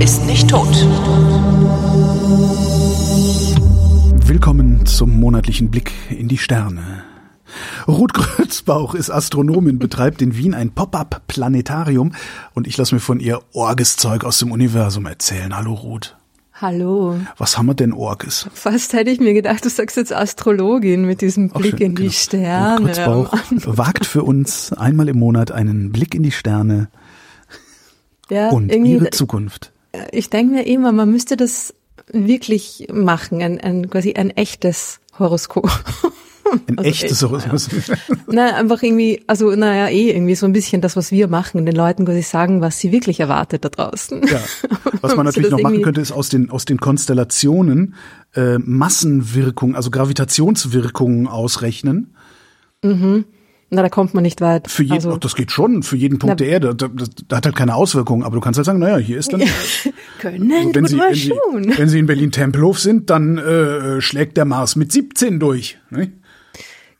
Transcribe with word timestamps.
ist 0.00 0.24
nicht 0.24 0.48
tot. 0.48 0.66
Willkommen 4.26 4.86
zum 4.86 5.20
monatlichen 5.20 5.70
Blick 5.70 5.92
in 6.08 6.26
die 6.26 6.38
Sterne. 6.38 7.04
Ruth 7.86 8.14
Grötzbauch 8.14 8.94
ist 8.94 9.10
Astronomin, 9.10 9.78
betreibt 9.78 10.22
in 10.22 10.38
Wien 10.38 10.54
ein 10.54 10.70
Pop-up-Planetarium 10.70 12.12
und 12.54 12.66
ich 12.66 12.78
lasse 12.78 12.94
mir 12.94 13.00
von 13.02 13.20
ihr 13.20 13.40
Orgeszeug 13.52 14.24
aus 14.24 14.38
dem 14.38 14.52
Universum 14.52 15.04
erzählen. 15.04 15.54
Hallo 15.54 15.74
Ruth. 15.74 16.16
Hallo. 16.54 17.18
Was 17.36 17.58
haben 17.58 17.66
wir 17.66 17.74
denn 17.74 17.92
Orges? 17.92 18.48
Fast 18.54 18.94
hätte 18.94 19.10
ich 19.10 19.20
mir 19.20 19.34
gedacht, 19.34 19.66
du 19.66 19.68
sagst 19.68 19.98
jetzt 19.98 20.14
Astrologin 20.14 21.04
mit 21.04 21.20
diesem 21.20 21.50
Blick 21.50 21.76
schön, 21.76 21.88
in 21.88 21.94
die 21.96 22.02
genau. 22.04 22.12
Sterne. 22.12 22.86
Ruth 22.86 22.94
Grötzbauch 22.94 23.32
wagt 23.76 24.06
für 24.06 24.22
uns 24.22 24.72
einmal 24.72 25.10
im 25.10 25.18
Monat 25.18 25.52
einen 25.52 25.92
Blick 25.92 26.14
in 26.14 26.22
die 26.22 26.32
Sterne 26.32 26.88
ja, 28.30 28.48
und 28.48 28.70
ihre 28.70 29.10
Zukunft. 29.10 29.72
Ich 30.12 30.30
denke 30.30 30.54
mir 30.54 30.66
immer, 30.66 30.92
man 30.92 31.10
müsste 31.10 31.36
das 31.36 31.74
wirklich 32.12 32.88
machen, 32.92 33.42
ein, 33.42 33.60
ein 33.60 33.90
quasi 33.90 34.14
ein 34.14 34.30
echtes 34.30 35.00
Horoskop. 35.18 35.70
Ein 36.66 36.78
also 36.78 36.90
echtes 36.90 37.22
Horoskop. 37.22 37.88
Ja. 37.88 37.94
Na, 38.26 38.56
einfach 38.56 38.82
irgendwie, 38.82 39.22
also 39.26 39.50
naja, 39.54 39.88
eh 39.88 40.10
irgendwie 40.10 40.34
so 40.34 40.46
ein 40.46 40.52
bisschen 40.52 40.80
das, 40.80 40.96
was 40.96 41.12
wir 41.12 41.28
machen, 41.28 41.64
den 41.64 41.76
Leuten 41.76 42.04
quasi 42.04 42.22
sagen, 42.22 42.60
was 42.60 42.78
sie 42.78 42.90
wirklich 42.90 43.20
erwartet 43.20 43.64
da 43.64 43.68
draußen. 43.68 44.22
Ja. 44.26 44.40
Was 45.00 45.14
man 45.16 45.26
natürlich 45.26 45.50
noch 45.50 45.60
machen 45.60 45.82
könnte, 45.82 46.00
ist 46.00 46.12
aus 46.12 46.28
den, 46.28 46.50
aus 46.50 46.64
den 46.64 46.78
Konstellationen 46.78 47.94
äh, 48.34 48.58
Massenwirkungen, 48.58 49.76
also 49.76 49.90
Gravitationswirkungen 49.90 51.28
ausrechnen. 51.28 52.16
Mhm. 52.82 53.24
Na, 53.72 53.82
da 53.82 53.88
kommt 53.88 54.14
man 54.14 54.22
nicht 54.22 54.40
weit. 54.40 54.68
Für 54.68 54.82
jeden, 54.82 54.94
also, 54.94 55.16
das 55.16 55.36
geht 55.36 55.52
schon, 55.52 55.84
für 55.84 55.96
jeden 55.96 56.18
Punkt 56.18 56.32
na, 56.32 56.34
der 56.34 56.48
Erde. 56.48 56.74
Das, 56.74 56.90
das, 56.92 57.10
das, 57.28 57.36
hat 57.36 57.46
halt 57.46 57.54
keine 57.54 57.76
Auswirkungen, 57.76 58.24
aber 58.24 58.34
du 58.34 58.40
kannst 58.40 58.58
halt 58.58 58.66
sagen, 58.66 58.80
naja, 58.80 58.98
hier 58.98 59.18
ist 59.18 59.32
dann. 59.32 59.42
Können 60.18 60.50
wenn 60.74 60.86
Sie, 60.86 60.98
wenn, 60.98 61.14
Sie, 61.14 61.78
wenn 61.78 61.88
Sie 61.88 61.98
in 62.00 62.06
Berlin 62.06 62.32
Tempelhof 62.32 62.80
sind, 62.80 63.10
dann 63.10 63.38
äh, 63.38 64.00
schlägt 64.00 64.36
der 64.36 64.44
Mars 64.44 64.74
mit 64.74 64.90
17 64.90 65.38
durch. 65.38 65.78
Ne? 65.90 66.12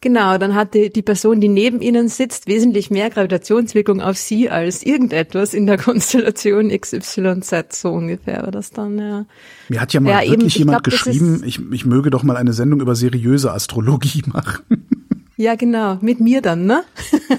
Genau, 0.02 0.38
dann 0.38 0.54
hat 0.54 0.72
die, 0.72 0.90
die 0.90 1.02
Person, 1.02 1.42
die 1.42 1.48
neben 1.48 1.82
Ihnen 1.82 2.08
sitzt, 2.08 2.46
wesentlich 2.46 2.90
mehr 2.90 3.10
Gravitationswirkung 3.10 4.00
auf 4.00 4.16
Sie 4.16 4.48
als 4.48 4.82
irgendetwas 4.82 5.52
in 5.52 5.66
der 5.66 5.76
Konstellation 5.82 6.70
XYZ, 6.70 7.50
so 7.72 7.90
ungefähr 7.90 8.44
war 8.44 8.50
das 8.50 8.70
dann, 8.70 8.98
ja. 8.98 9.26
Mir 9.68 9.80
hat 9.80 9.92
ja 9.92 10.00
mal 10.00 10.24
ja, 10.24 10.30
wirklich 10.30 10.56
eben, 10.56 10.68
jemand 10.68 10.84
glaub, 10.84 10.84
geschrieben, 10.84 11.42
ich, 11.44 11.60
ich 11.72 11.84
möge 11.84 12.08
doch 12.10 12.22
mal 12.22 12.38
eine 12.38 12.54
Sendung 12.54 12.80
über 12.80 12.94
seriöse 12.94 13.52
Astrologie 13.52 14.22
machen. 14.32 14.86
Ja, 15.40 15.54
genau, 15.54 15.96
mit 16.02 16.20
mir 16.20 16.42
dann, 16.42 16.66
ne? 16.66 16.84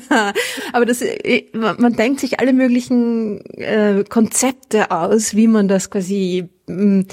Aber 0.73 0.88
das, 0.88 1.03
äh, 1.03 1.44
man 1.53 1.94
denkt 1.94 2.19
sich 2.19 2.39
alle 2.39 2.52
möglichen 2.52 3.45
äh, 3.57 4.03
Konzepte 4.09 4.89
aus, 4.89 5.35
wie 5.35 5.45
man 5.45 5.67
das 5.67 5.91
quasi 5.91 6.49
mh, 6.66 6.83
mm, 6.83 7.05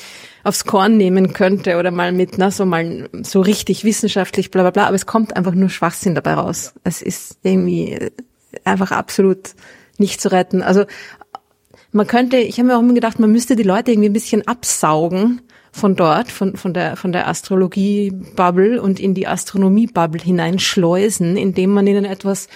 aufs 0.44 0.64
Korn 0.64 0.96
nehmen 0.96 1.34
könnte 1.34 1.76
oder 1.76 1.90
mal 1.90 2.12
mit, 2.12 2.38
na, 2.38 2.50
so 2.50 2.64
mal 2.64 3.10
so 3.20 3.42
richtig 3.42 3.84
wissenschaftlich, 3.84 4.50
bla 4.50 4.62
bla 4.62 4.70
bla. 4.70 4.86
Aber 4.86 4.94
es 4.94 5.04
kommt 5.04 5.36
einfach 5.36 5.52
nur 5.52 5.68
Schwachsinn 5.68 6.14
dabei 6.14 6.32
raus. 6.32 6.72
Es 6.84 7.02
ist 7.02 7.36
irgendwie 7.42 7.92
äh, 7.92 8.10
einfach 8.64 8.90
absolut 8.90 9.50
nicht 9.98 10.22
zu 10.22 10.32
retten. 10.32 10.62
Also 10.62 10.86
man 11.92 12.06
könnte, 12.06 12.38
ich 12.38 12.58
habe 12.58 12.68
mir 12.68 12.76
auch 12.78 12.82
immer 12.82 12.94
gedacht, 12.94 13.18
man 13.18 13.30
müsste 13.30 13.56
die 13.56 13.62
Leute 13.62 13.90
irgendwie 13.90 14.08
ein 14.08 14.14
bisschen 14.14 14.48
absaugen 14.48 15.42
von 15.72 15.96
dort, 15.96 16.30
von, 16.30 16.56
von 16.56 16.74
der, 16.74 16.96
von 16.96 17.12
der 17.12 17.28
Astrologie-Bubble 17.28 18.80
und 18.80 19.00
in 19.00 19.14
die 19.14 19.26
Astronomie-Bubble 19.26 20.22
hineinschleusen, 20.22 21.36
indem 21.36 21.70
man 21.70 21.86
ihnen 21.86 22.04
etwas 22.04 22.48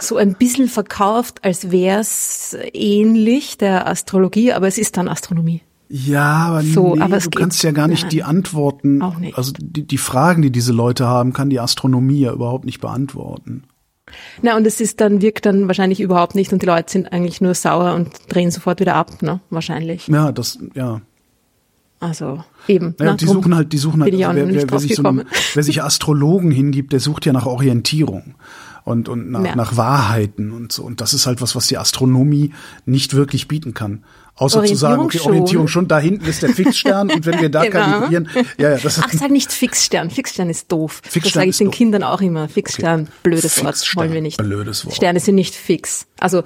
so 0.00 0.16
ein 0.16 0.34
bisschen 0.34 0.68
verkauft, 0.68 1.44
als 1.44 1.70
wäre 1.70 2.00
es 2.00 2.56
ähnlich 2.72 3.58
der 3.58 3.86
Astrologie, 3.86 4.52
aber 4.52 4.66
es 4.66 4.78
ist 4.78 4.96
dann 4.96 5.08
Astronomie. 5.08 5.62
Ja, 5.88 6.46
aber, 6.46 6.62
so, 6.62 6.94
nee, 6.94 7.02
aber 7.02 7.18
du 7.18 7.30
kannst 7.30 7.62
ja 7.62 7.70
gar 7.70 7.88
nicht 7.88 8.04
nein, 8.04 8.10
die 8.10 8.22
Antworten, 8.22 9.02
nicht. 9.20 9.36
also 9.36 9.52
die, 9.58 9.86
die 9.86 9.98
Fragen, 9.98 10.42
die 10.42 10.50
diese 10.50 10.72
Leute 10.72 11.06
haben, 11.06 11.32
kann 11.32 11.50
die 11.50 11.60
Astronomie 11.60 12.20
ja 12.20 12.32
überhaupt 12.32 12.64
nicht 12.64 12.80
beantworten. 12.80 13.64
Na, 14.42 14.56
und 14.56 14.66
es 14.66 14.80
ist 14.80 15.00
dann, 15.00 15.22
wirkt 15.22 15.46
dann 15.46 15.66
wahrscheinlich 15.66 16.00
überhaupt 16.00 16.34
nicht 16.34 16.52
und 16.52 16.62
die 16.62 16.66
Leute 16.66 16.90
sind 16.90 17.12
eigentlich 17.12 17.40
nur 17.40 17.54
sauer 17.54 17.94
und 17.94 18.10
drehen 18.28 18.50
sofort 18.50 18.80
wieder 18.80 18.94
ab, 18.94 19.22
ne? 19.22 19.40
Wahrscheinlich. 19.50 20.08
Ja, 20.08 20.32
das, 20.32 20.58
ja. 20.74 21.00
Also 22.04 22.44
eben. 22.68 22.94
Naja, 22.98 23.12
ne, 23.12 23.16
die 23.16 23.24
suchen 23.24 23.54
halt, 23.54 23.72
die 23.72 23.78
suchen 23.78 24.02
halt, 24.02 24.12
also 24.12 24.36
wer, 24.36 24.48
wer, 24.54 24.70
wer, 24.70 24.78
sich 24.78 24.94
so 24.94 25.02
einem, 25.02 25.24
wer 25.54 25.62
sich 25.62 25.82
Astrologen 25.82 26.50
hingibt, 26.50 26.92
der 26.92 27.00
sucht 27.00 27.24
ja 27.24 27.32
nach 27.32 27.46
Orientierung 27.46 28.34
und, 28.84 29.08
und 29.08 29.30
nach, 29.30 29.44
ja. 29.44 29.56
nach 29.56 29.78
Wahrheiten 29.78 30.52
und 30.52 30.70
so. 30.70 30.82
Und 30.82 31.00
das 31.00 31.14
ist 31.14 31.26
halt 31.26 31.40
was, 31.40 31.56
was 31.56 31.66
die 31.66 31.78
Astronomie 31.78 32.52
nicht 32.84 33.14
wirklich 33.14 33.48
bieten 33.48 33.72
kann. 33.72 34.04
Außer 34.36 34.64
zu 34.64 34.74
sagen, 34.74 35.00
okay, 35.00 35.20
Orientierung 35.20 35.68
schon, 35.68 35.88
da 35.88 35.98
hinten 35.98 36.26
ist 36.26 36.42
der 36.42 36.50
Fixstern 36.50 37.10
und 37.10 37.24
wenn 37.24 37.40
wir 37.40 37.48
da 37.48 37.62
genau. 37.64 37.84
kalibrieren, 37.84 38.28
ja, 38.58 38.72
ja, 38.72 38.76
das 38.76 39.00
Ach, 39.00 39.10
sag 39.10 39.30
nicht 39.30 39.50
Fixstern. 39.50 40.10
Fixstern 40.10 40.50
ist 40.50 40.70
doof. 40.72 41.00
Fixstern 41.04 41.22
das 41.22 41.32
sage 41.32 41.50
ich 41.50 41.56
den 41.56 41.66
doof. 41.68 41.74
Kindern 41.74 42.02
auch 42.02 42.20
immer. 42.20 42.48
Fixstern, 42.48 43.02
okay. 43.02 43.10
blödes 43.22 43.54
Fixstern, 43.54 43.66
Wort, 43.66 43.96
wollen 43.96 44.12
wir 44.12 44.20
nicht. 44.20 44.36
Blödes 44.36 44.84
Wort. 44.84 44.96
Sterne 44.96 45.20
sind 45.20 45.36
nicht 45.36 45.54
fix. 45.54 46.06
Also 46.18 46.42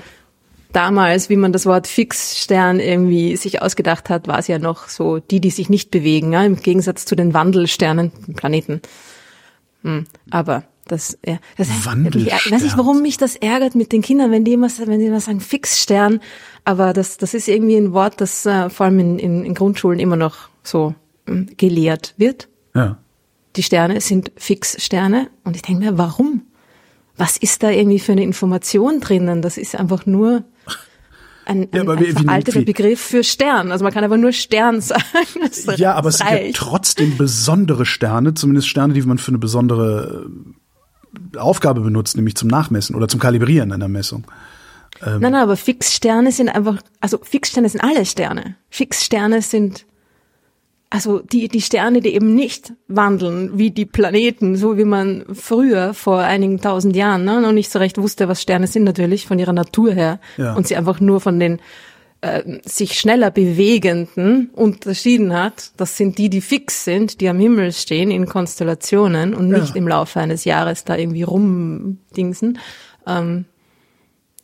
damals, 0.73 1.29
wie 1.29 1.37
man 1.37 1.53
das 1.53 1.67
Wort 1.67 1.87
Fixstern 1.87 2.81
irgendwie 2.81 3.37
sich 3.37 3.63
ausgedacht 3.63 4.11
hat, 4.11 4.29
war 4.29 4.39
es 4.39 4.49
ja 4.49 4.59
noch 4.59 4.89
so 4.89 5.19
die, 5.19 5.41
die 5.41 5.51
sich 5.51 5.69
nicht 5.69 5.91
bewegen, 5.91 6.33
ja, 6.33 6.45
im 6.45 6.57
Gegensatz 6.57 7.05
zu 7.05 7.17
den 7.17 7.35
Wandelsternen, 7.35 8.13
Planeten. 8.35 8.81
Hm, 9.83 10.07
aber 10.31 10.65
das, 10.87 11.19
ja, 11.25 11.39
das 11.57 11.69
ich 11.69 11.87
weiß 11.87 12.63
nicht, 12.63 12.79
warum 12.79 13.03
mich 13.03 13.19
das 13.19 13.37
ärgert 13.37 13.75
mit 13.75 13.93
den 13.93 14.03
Kindern, 14.03 14.31
wenn 14.31 14.45
die 14.45 14.55
immer, 14.55 14.69
wenn 14.87 14.99
die 14.99 15.07
immer 15.07 15.21
sagen 15.21 15.41
Fixstern, 15.41 16.21
aber 16.65 16.93
das, 16.93 17.19
das 17.19 17.35
ist 17.35 17.49
irgendwie 17.49 17.77
ein 17.77 17.93
Wort, 17.93 18.21
das 18.21 18.47
äh, 18.47 18.71
vor 18.71 18.87
allem 18.87 18.99
in, 18.99 19.19
in, 19.19 19.45
in 19.45 19.55
Grundschulen 19.55 19.99
immer 19.99 20.17
noch 20.17 20.49
so 20.63 20.95
äh, 21.27 21.45
gelehrt 21.57 22.15
wird. 22.17 22.49
Ja. 22.75 22.99
Die 23.57 23.63
Sterne 23.63 24.01
sind 24.01 24.33
Fixsterne 24.37 25.29
und 25.45 25.57
ich 25.57 25.63
denke 25.63 25.85
mir, 25.85 25.99
warum? 25.99 26.43
Was 27.19 27.37
ist 27.37 27.63
da 27.63 27.71
irgendwie 27.71 27.99
für 27.99 28.13
eine 28.13 28.23
Information 28.23 29.01
drinnen? 29.01 29.43
Das 29.43 29.59
ist 29.59 29.75
einfach 29.75 30.07
nur 30.07 30.45
ein, 31.45 31.69
ja, 31.73 31.83
ein, 31.83 31.89
ein 31.89 32.17
veralteter 32.17 32.63
Begriff 32.63 33.01
für 33.01 33.25
Stern. 33.25 33.73
Also 33.73 33.83
man 33.83 33.93
kann 33.93 34.05
aber 34.05 34.17
nur 34.17 34.33
Stern 34.33 34.81
sagen. 34.81 35.07
ja, 35.77 35.95
aber 35.95 36.11
es 36.11 36.19
sind 36.19 36.31
ja 36.31 36.39
trotzdem 36.55 37.17
besondere 37.17 37.87
Sterne, 37.87 38.35
zumindest 38.35 38.69
Sterne, 38.69 38.95
die 38.95 39.03
man 39.03 39.19
für 39.19 39.29
eine 39.29 39.39
besondere 39.39 40.31
äh, 41.35 41.39
Aufgabe 41.39 41.81
benutzt, 41.81 42.17
nämlich 42.17 42.37
zum 42.37 42.49
Nachmessen 42.49 42.95
oder 42.95 43.09
zum 43.09 43.19
Kalibrieren 43.19 43.73
einer 43.73 43.89
Messung. 43.89 44.27
Ähm 45.05 45.21
nein, 45.21 45.33
nein, 45.33 45.43
aber 45.43 45.57
Fixsterne 45.57 46.33
sind 46.33 46.49
einfach, 46.49 46.81
also 47.01 47.19
Fixsterne 47.23 47.69
sind 47.69 47.83
alle 47.83 48.05
Sterne. 48.05 48.57
Fixsterne 48.69 49.43
sind 49.43 49.87
also 50.91 51.21
die, 51.21 51.49
die 51.49 51.61
Sterne, 51.61 52.01
die 52.01 52.15
eben 52.15 52.35
nicht 52.35 52.73
wandeln 52.87 53.59
wie 53.59 53.71
die 53.71 53.85
Planeten, 53.85 54.57
so 54.57 54.79
wie 54.79 54.85
man 54.85 55.25
früher 55.35 55.93
vor 55.93 56.21
einigen 56.21 56.61
tausend 56.61 56.97
Jahren 56.97 57.25
ne, 57.25 57.41
noch 57.41 57.53
nicht 57.53 57.71
so 57.71 57.79
recht 57.79 57.99
wusste, 57.99 58.29
was 58.29 58.41
Sterne 58.41 58.67
sind 58.67 58.85
natürlich 58.85 59.27
von 59.27 59.39
ihrer 59.39 59.53
Natur 59.53 59.93
her 59.93 60.19
ja. 60.39 60.55
und 60.55 60.67
sie 60.67 60.77
einfach 60.77 60.99
nur 61.01 61.21
von 61.21 61.39
den 61.39 61.61
äh, 62.23 62.59
sich 62.65 62.99
schneller 62.99 63.31
bewegenden 63.31 64.49
unterschieden 64.55 65.35
hat. 65.35 65.73
Das 65.77 65.99
sind 65.99 66.17
die, 66.17 66.31
die 66.31 66.41
fix 66.41 66.85
sind, 66.85 67.21
die 67.21 67.29
am 67.29 67.39
Himmel 67.39 67.73
stehen 67.73 68.11
in 68.11 68.27
Konstellationen 68.27 69.35
und 69.35 69.49
nicht 69.49 69.71
ja. 69.71 69.75
im 69.77 69.87
Laufe 69.87 70.21
eines 70.21 70.45
Jahres 70.45 70.85
da 70.85 70.97
irgendwie 70.97 71.23
rumdingsen. 71.23 72.59
Ähm, 73.07 73.45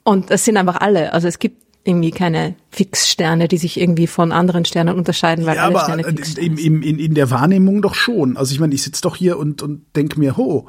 und 0.05 0.31
das 0.31 0.45
sind 0.45 0.59
einfach 0.59 0.77
alle. 0.77 1.15
Also 1.15 1.27
es 1.27 1.39
gibt 1.39 1.64
irgendwie 1.85 2.11
keine 2.11 2.55
Fixsterne, 2.71 3.47
die 3.47 3.59
sich 3.59 3.79
irgendwie 3.79 4.07
von 4.07 4.33
anderen 4.33 4.65
Sternen 4.65 4.97
unterscheiden, 4.97 5.45
weil 5.45 5.57
ja, 5.57 5.65
alle 5.65 5.77
aber 5.77 5.85
Sterne 5.85 6.05
fix 6.05 6.35
in, 6.35 6.57
in, 6.57 6.83
in, 6.83 6.99
in 6.99 7.15
der 7.15 7.31
Wahrnehmung 7.31 7.83
doch 7.83 7.95
schon. 7.95 8.37
Also 8.37 8.53
ich 8.53 8.61
meine, 8.61 8.75
ich 8.75 8.83
sitze 8.83 9.03
doch 9.03 9.17
hier 9.17 9.39
und, 9.39 9.63
und 9.63 9.85
denke 9.95 10.19
mir, 10.19 10.37
ho, 10.37 10.67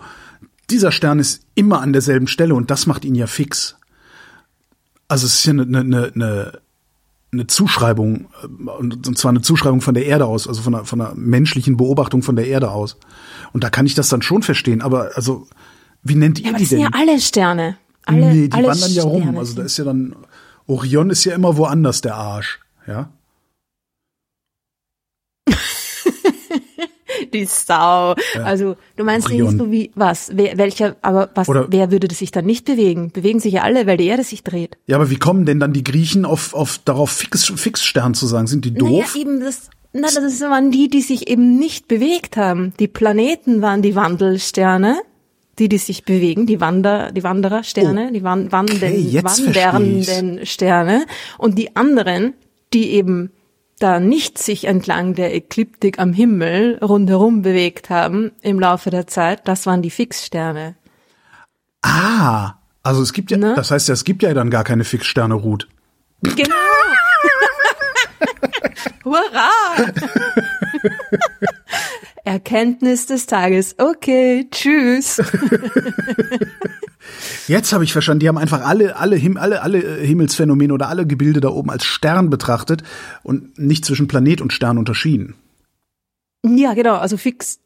dieser 0.70 0.92
Stern 0.92 1.20
ist 1.20 1.44
immer 1.56 1.82
an 1.82 1.94
derselben 1.94 2.28
Stelle 2.28 2.54
und 2.54 2.70
das 2.70 2.86
macht 2.86 3.06
ihn 3.06 3.16
ja 3.16 3.28
fix. 3.28 3.78
Also 5.08 5.26
es 5.26 5.36
ist 5.36 5.46
ja 5.46 5.52
eine, 5.52 5.64
eine, 5.64 6.12
eine, 6.14 6.60
eine 7.32 7.48
Zuschreibung, 7.48 8.28
äh, 8.44 8.70
und 8.70 9.18
zwar 9.18 9.30
eine 9.30 9.42
Zuschreibung 9.42 9.80
von 9.80 9.94
der 9.94 10.06
Erde 10.06 10.26
aus, 10.26 10.48
also 10.50 10.62
von 10.62 10.76
einer, 10.76 10.86
von 10.86 11.00
einer 11.00 11.16
menschlichen 11.16 11.78
Beobachtung 11.78 12.24
von 12.24 12.36
der 12.36 12.48
Erde 12.48 12.72
aus. 12.72 12.98
Und 13.54 13.64
da 13.64 13.70
kann 13.70 13.86
ich 13.86 13.96
das 13.96 14.10
dann 14.10 14.22
schon 14.22 14.44
verstehen, 14.44 14.82
aber 14.82 15.12
also, 15.16 15.48
wie 16.04 16.16
nennt 16.16 16.40
ihr 16.40 16.46
ja, 16.46 16.50
aber 16.52 16.58
die 16.58 16.64
das 16.66 16.70
denn? 16.72 16.80
sind 16.82 16.94
ja 16.94 17.00
alle 17.00 17.20
Sterne. 17.22 17.78
Alle, 18.06 18.34
nee, 18.34 18.48
die 18.48 18.64
wandern 18.64 18.92
ja 18.92 19.04
rum. 19.04 19.38
Also 19.38 19.56
da 19.56 19.64
ist 19.64 19.78
ja 19.78 19.86
dann 19.86 20.16
Orion 20.68 21.10
ist 21.10 21.26
ja 21.26 21.36
immer 21.36 21.58
woanders 21.58 22.02
der 22.02 22.16
Arsch, 22.16 22.60
ja? 22.88 23.10
Die 27.34 27.46
Sau. 27.46 28.16
Ja. 28.34 28.44
Also 28.44 28.76
du 28.96 29.04
meinst 29.04 29.30
nicht 29.30 29.58
so 29.58 29.72
wie 29.72 29.92
was? 29.96 30.32
Wer, 30.34 30.58
welcher? 30.58 30.96
Aber 31.02 31.30
was? 31.36 31.48
Oder, 31.48 31.68
wer 31.70 31.92
würde 31.92 32.14
sich 32.14 32.32
dann 32.32 32.46
nicht 32.46 32.66
bewegen? 32.66 33.12
Bewegen 33.12 33.40
sich 33.40 33.54
ja 33.54 33.62
alle, 33.64 33.88
weil 33.88 33.98
die 33.98 34.08
Erde 34.08 34.24
sich 34.24 34.44
dreht. 34.44 34.78
Ja, 34.88 34.98
aber 34.98 35.10
wie 35.10 35.18
kommen 35.18 35.46
denn 35.46 35.60
dann 35.60 35.74
die 35.74 35.84
Griechen 35.84 36.26
auf 36.26 36.54
auf 36.54 36.80
darauf 36.84 37.12
Fix, 37.12 37.46
Fixstern 37.46 38.14
zu 38.14 38.26
sagen? 38.26 38.48
Sind 38.48 38.66
die 38.66 38.74
doof? 38.74 39.14
Naja, 39.14 39.22
eben 39.22 39.40
das. 39.40 39.70
Na, 39.94 40.08
das 40.14 40.42
waren 40.42 40.72
die, 40.72 40.90
die 40.90 41.02
sich 41.02 41.30
eben 41.30 41.58
nicht 41.58 41.88
bewegt 41.88 42.36
haben. 42.36 42.74
Die 42.80 42.90
Planeten 42.90 43.62
waren 43.62 43.82
die 43.82 43.96
Wandelsterne 43.96 44.98
die, 45.60 45.70
die 45.70 45.78
sich 45.78 46.04
bewegen, 46.04 46.46
die 46.46 46.60
Wander, 46.60 47.12
die 47.12 47.24
Wanderersterne, 47.24 48.08
oh. 48.10 48.14
die 48.14 48.24
wan 48.24 48.52
wandern, 48.52 48.78
okay, 48.78 49.22
wandernden 49.24 50.46
Sterne 50.46 51.06
und 51.38 51.58
die 51.58 51.76
anderen, 51.76 52.34
die 52.74 52.92
eben 52.92 53.32
da 53.80 54.00
nicht 54.00 54.38
sich 54.38 54.66
entlang 54.66 55.16
der 55.16 55.34
Ekliptik 55.34 56.00
am 56.00 56.14
Himmel 56.14 56.78
rundherum 56.82 57.42
bewegt 57.42 57.90
haben 57.90 58.32
im 58.42 58.60
Laufe 58.60 58.90
der 58.90 59.08
Zeit, 59.08 59.48
das 59.48 59.66
waren 59.66 59.82
die 59.82 59.90
Fixsterne. 59.90 60.76
Ah, 61.82 62.54
also 62.84 63.02
es 63.02 63.14
gibt 63.14 63.32
ja, 63.32 63.38
Ne? 63.38 63.54
das 63.56 63.72
heißt 63.72 63.88
ja, 63.88 63.94
es 63.94 64.04
gibt 64.04 64.24
ja 64.24 64.34
dann 64.34 64.50
gar 64.50 64.64
keine 64.64 64.84
Fixsterne, 64.84 65.36
Ruth. 65.36 65.68
Genau. 66.22 66.56
Hurra! 69.04 69.50
Erkenntnis 72.26 73.06
des 73.06 73.28
Tages. 73.28 73.76
Okay, 73.78 74.48
tschüss. 74.52 75.22
Jetzt 77.48 77.72
habe 77.72 77.84
ich 77.84 77.94
verstanden, 77.94 78.20
die 78.22 78.28
haben 78.28 78.38
einfach 78.38 78.66
alle, 78.66 78.96
alle, 78.96 79.16
Him 79.16 79.38
alle, 79.38 79.62
alle 79.62 79.84
äh, 79.84 80.06
Himmelsphänomene 80.06 80.74
oder 80.74 80.90
alle 80.90 81.06
Gebilde 81.06 81.40
da 81.40 81.50
oben 81.50 81.70
als 81.70 81.86
Stern 81.86 82.30
betrachtet 82.30 82.84
und 83.24 83.58
nicht 83.60 83.86
zwischen 83.86 84.08
Planet 84.08 84.42
und 84.42 84.54
Stern 84.54 84.78
unterschieden. 84.78 85.36
Ja, 86.44 86.74
genau. 86.74 86.96
Also 86.96 87.18
fix, 87.18 87.60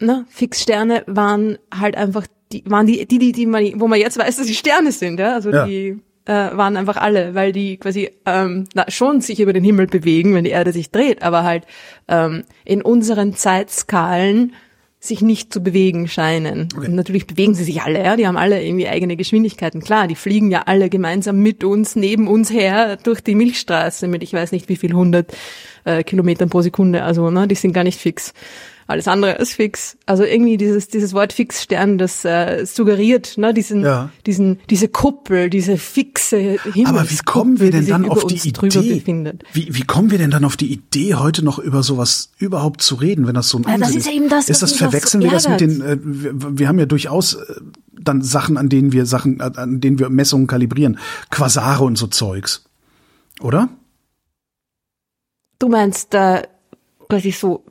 ne, 0.00 0.26
Fixsterne 0.30 1.02
waren 1.06 1.58
halt 1.72 1.96
einfach 1.96 2.26
die, 2.52 2.62
waren 2.66 2.86
die, 2.86 3.06
die, 3.06 3.18
die, 3.18 3.32
die 3.32 3.46
man, 3.46 3.80
wo 3.80 3.88
man 3.88 3.98
jetzt 3.98 4.18
weiß, 4.18 4.36
dass 4.36 4.46
sie 4.46 4.54
Sterne 4.54 4.92
sind, 4.92 5.18
ja. 5.18 5.34
Also 5.34 5.50
Ja. 5.50 5.66
die 5.66 5.98
äh, 6.26 6.32
waren 6.32 6.76
einfach 6.76 6.96
alle, 6.96 7.34
weil 7.34 7.52
die 7.52 7.76
quasi 7.76 8.10
ähm, 8.26 8.66
na, 8.74 8.90
schon 8.90 9.20
sich 9.20 9.40
über 9.40 9.52
den 9.52 9.64
Himmel 9.64 9.86
bewegen, 9.86 10.34
wenn 10.34 10.44
die 10.44 10.50
Erde 10.50 10.72
sich 10.72 10.90
dreht, 10.90 11.22
aber 11.22 11.44
halt 11.44 11.64
ähm, 12.08 12.44
in 12.64 12.82
unseren 12.82 13.34
Zeitskalen 13.34 14.52
sich 15.04 15.20
nicht 15.20 15.52
zu 15.52 15.62
bewegen 15.62 16.08
scheinen. 16.08 16.68
Und 16.74 16.94
natürlich 16.94 17.26
bewegen 17.26 17.54
sie 17.54 17.64
sich 17.64 17.82
alle, 17.82 18.02
ja, 18.02 18.16
die 18.16 18.26
haben 18.26 18.38
alle 18.38 18.64
irgendwie 18.64 18.88
eigene 18.88 19.16
Geschwindigkeiten. 19.16 19.82
Klar, 19.82 20.08
die 20.08 20.14
fliegen 20.14 20.50
ja 20.50 20.62
alle 20.64 20.88
gemeinsam 20.88 21.40
mit 21.40 21.62
uns, 21.62 21.94
neben 21.94 22.26
uns 22.26 22.50
her 22.50 22.96
durch 22.96 23.20
die 23.20 23.34
Milchstraße 23.34 24.08
mit 24.08 24.22
ich 24.22 24.32
weiß 24.32 24.52
nicht 24.52 24.70
wie 24.70 24.76
viel 24.76 24.94
hundert 24.94 25.36
äh, 25.84 26.02
Kilometern 26.04 26.48
pro 26.48 26.62
Sekunde. 26.62 27.02
Also, 27.02 27.30
ne, 27.30 27.46
die 27.46 27.54
sind 27.54 27.74
gar 27.74 27.84
nicht 27.84 28.00
fix. 28.00 28.32
Alles 28.86 29.08
andere 29.08 29.32
ist 29.32 29.54
fix. 29.54 29.96
Also 30.06 30.24
irgendwie 30.24 30.56
dieses 30.56 30.88
dieses 30.88 31.12
Wort 31.14 31.32
Fixstern, 31.32 31.96
das 31.98 32.24
äh, 32.24 32.64
suggeriert, 32.66 33.38
ne, 33.38 33.54
diesen 33.54 33.82
Ja. 33.82 34.10
diesen 34.26 34.60
diese 34.68 34.88
Kuppel, 34.88 35.48
diese 35.50 35.78
fixe 35.78 36.36
Himmelskuppel, 36.36 36.86
Aber 36.86 37.10
wie 37.10 37.16
kommen 37.24 37.60
wir 37.60 37.70
denn 37.70 37.86
dann 37.86 38.08
auf 38.08 38.26
die 38.26 38.48
Idee? 38.48 39.02
Wie, 39.52 39.74
wie 39.74 39.82
kommen 39.84 40.10
wir 40.10 40.18
denn 40.18 40.30
dann 40.30 40.44
auf 40.44 40.56
die 40.56 40.72
Idee, 40.72 41.14
heute 41.14 41.44
noch 41.44 41.58
über 41.58 41.82
sowas 41.82 42.30
überhaupt 42.38 42.82
zu 42.82 42.96
reden, 42.96 43.26
wenn 43.26 43.34
das 43.34 43.48
so 43.48 43.58
ein 43.58 43.64
Ja, 43.68 43.78
das 43.78 43.94
ist 43.94 44.06
ja 44.06 44.12
eben 44.12 44.28
das, 44.28 44.48
ist 44.48 44.60
was 44.62 44.70
das 44.70 44.72
auch 44.72 44.76
so 44.76 44.90
verwechseln 44.90 45.22
wir 45.22 45.30
das 45.30 45.48
mit 45.48 45.60
den? 45.60 45.80
Äh, 45.80 45.98
wir, 46.02 46.58
wir 46.58 46.68
haben 46.68 46.78
ja 46.78 46.86
durchaus 46.86 47.34
äh, 47.34 47.54
dann 47.92 48.22
Sachen, 48.22 48.56
an 48.58 48.68
denen 48.68 48.92
wir 48.92 49.06
Sachen, 49.06 49.40
äh, 49.40 49.50
an 49.54 49.80
denen 49.80 49.98
wir 49.98 50.10
Messungen 50.10 50.46
kalibrieren, 50.46 50.98
Quasare 51.30 51.84
und 51.84 51.96
so 51.96 52.06
Zeugs, 52.06 52.64
oder? 53.40 53.68
Du 55.58 55.68
meinst 55.68 56.12
da 56.12 56.42
quasi 57.08 57.30
so 57.30 57.64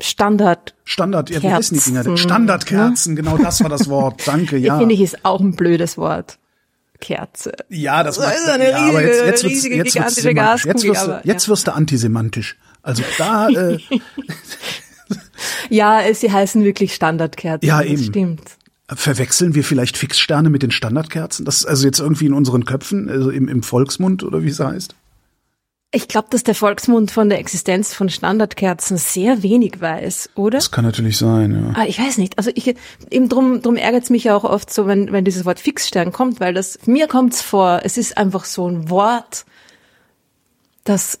Standard 0.00 0.74
Standard, 0.84 1.30
ja, 1.30 1.42
wir 1.42 1.58
wissen 1.58 1.74
die 1.78 1.80
Dinger. 1.80 2.02
Kerzen, 2.02 2.16
Standardkerzen, 2.18 3.16
genau 3.16 3.38
das 3.38 3.62
war 3.62 3.70
das 3.70 3.88
Wort. 3.88 4.22
Danke, 4.26 4.56
ja. 4.58 4.78
Finde 4.78 4.94
ich 4.94 5.00
ist 5.00 5.24
auch 5.24 5.40
ein 5.40 5.52
blödes 5.56 5.96
Wort. 5.96 6.38
Kerze. 7.00 7.52
Ja, 7.68 8.02
das, 8.04 8.16
Das 8.16 8.34
ist 8.38 8.48
eine 8.48 8.70
ja, 8.70 8.76
aber 8.78 9.00
jetzt, 9.02 9.08
riesige, 9.10 9.26
jetzt 9.26 9.42
wird's, 9.42 9.54
riesige, 9.54 9.76
jetzt 9.76 9.92
gigantische 9.92 10.20
semantisch. 10.22 10.64
Jetzt 10.64 10.74
Gaskugel, 10.74 10.90
wirst, 10.94 11.06
du, 11.06 11.10
aber, 11.10 11.26
jetzt 11.26 11.46
ja. 11.46 11.50
wirst 11.50 11.66
du 11.66 11.74
antisemantisch. 11.74 12.56
Also 12.82 13.02
da, 13.18 13.48
äh, 13.48 13.78
Ja, 15.68 16.00
es- 16.02 16.20
sie 16.20 16.30
heißen 16.30 16.62
wirklich 16.64 16.94
Standardkerzen. 16.94 17.66
Ja, 17.68 17.82
eben. 17.82 18.02
Stimmt. 18.02 18.42
verwechseln 18.94 19.54
wir 19.54 19.64
vielleicht 19.64 19.96
Fixsterne 19.96 20.50
mit 20.50 20.62
den 20.62 20.70
Standardkerzen? 20.70 21.44
Das 21.44 21.56
ist 21.58 21.66
also 21.66 21.86
jetzt 21.86 21.98
irgendwie 21.98 22.26
in 22.26 22.34
unseren 22.34 22.64
Köpfen, 22.64 23.08
also 23.08 23.30
im, 23.30 23.48
im 23.48 23.62
Volksmund 23.62 24.22
oder 24.22 24.42
wie 24.44 24.48
es 24.50 24.60
heißt? 24.60 24.94
Ich 25.94 26.08
glaube, 26.08 26.28
dass 26.30 26.42
der 26.42 26.54
Volksmund 26.54 27.10
von 27.10 27.28
der 27.28 27.38
Existenz 27.38 27.92
von 27.92 28.08
Standardkerzen 28.08 28.96
sehr 28.96 29.42
wenig 29.42 29.78
weiß, 29.80 30.30
oder? 30.36 30.56
Das 30.56 30.70
kann 30.70 30.86
natürlich 30.86 31.18
sein, 31.18 31.52
ja. 31.52 31.80
Ah, 31.80 31.86
ich 31.86 31.98
weiß 31.98 32.16
nicht. 32.16 32.38
Also 32.38 32.50
ich 32.54 32.74
eben 33.10 33.28
drum, 33.28 33.60
drum 33.60 33.76
ärgert 33.76 34.04
es 34.04 34.10
mich 34.10 34.24
ja 34.24 34.34
auch 34.34 34.44
oft 34.44 34.72
so, 34.72 34.86
wenn, 34.86 35.12
wenn 35.12 35.26
dieses 35.26 35.44
Wort 35.44 35.60
Fixstern 35.60 36.10
kommt, 36.10 36.40
weil 36.40 36.54
das 36.54 36.78
mir 36.86 37.08
kommt's 37.08 37.42
vor, 37.42 37.82
es 37.84 37.98
ist 37.98 38.16
einfach 38.16 38.46
so 38.46 38.66
ein 38.66 38.88
Wort, 38.88 39.44
das 40.84 41.18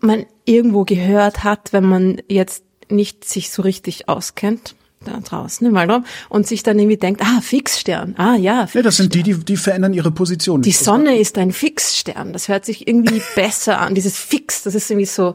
man 0.00 0.26
irgendwo 0.44 0.84
gehört 0.84 1.42
hat, 1.42 1.72
wenn 1.72 1.84
man 1.84 2.22
jetzt 2.28 2.62
nicht 2.88 3.24
sich 3.24 3.50
so 3.50 3.62
richtig 3.62 4.08
auskennt 4.08 4.76
da 5.04 5.18
draußen 5.20 5.66
im 5.66 5.74
Weltraum 5.74 6.04
und 6.28 6.46
sich 6.46 6.62
dann 6.62 6.78
irgendwie 6.78 6.96
denkt, 6.96 7.22
ah, 7.22 7.40
Fixstern, 7.40 8.14
ah 8.18 8.34
ja, 8.36 8.68
Ja, 8.72 8.82
das 8.82 8.96
sind 8.96 9.14
die, 9.14 9.22
die, 9.22 9.34
die 9.34 9.56
verändern 9.56 9.92
ihre 9.92 10.10
Position. 10.10 10.62
die 10.62 10.72
Sonne 10.72 11.18
ist 11.18 11.38
ein 11.38 11.52
Fixstern. 11.52 12.32
Das 12.32 12.48
hört 12.48 12.64
sich 12.64 12.86
irgendwie 12.88 13.22
besser 13.34 13.80
an. 13.80 13.94
Dieses 13.94 14.16
Fix, 14.18 14.62
das 14.62 14.74
ist 14.74 14.90
irgendwie 14.90 15.06
so, 15.06 15.34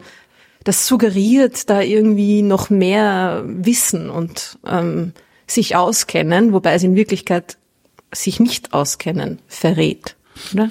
das 0.63 0.87
suggeriert 0.87 1.69
da 1.69 1.81
irgendwie 1.81 2.41
noch 2.41 2.69
mehr 2.69 3.43
Wissen 3.45 4.09
und 4.09 4.57
ähm, 4.65 5.13
sich 5.47 5.75
auskennen, 5.75 6.53
wobei 6.53 6.73
es 6.73 6.83
in 6.83 6.95
Wirklichkeit 6.95 7.57
sich 8.13 8.39
nicht 8.39 8.73
auskennen 8.73 9.39
verrät, 9.47 10.15
oder? 10.53 10.69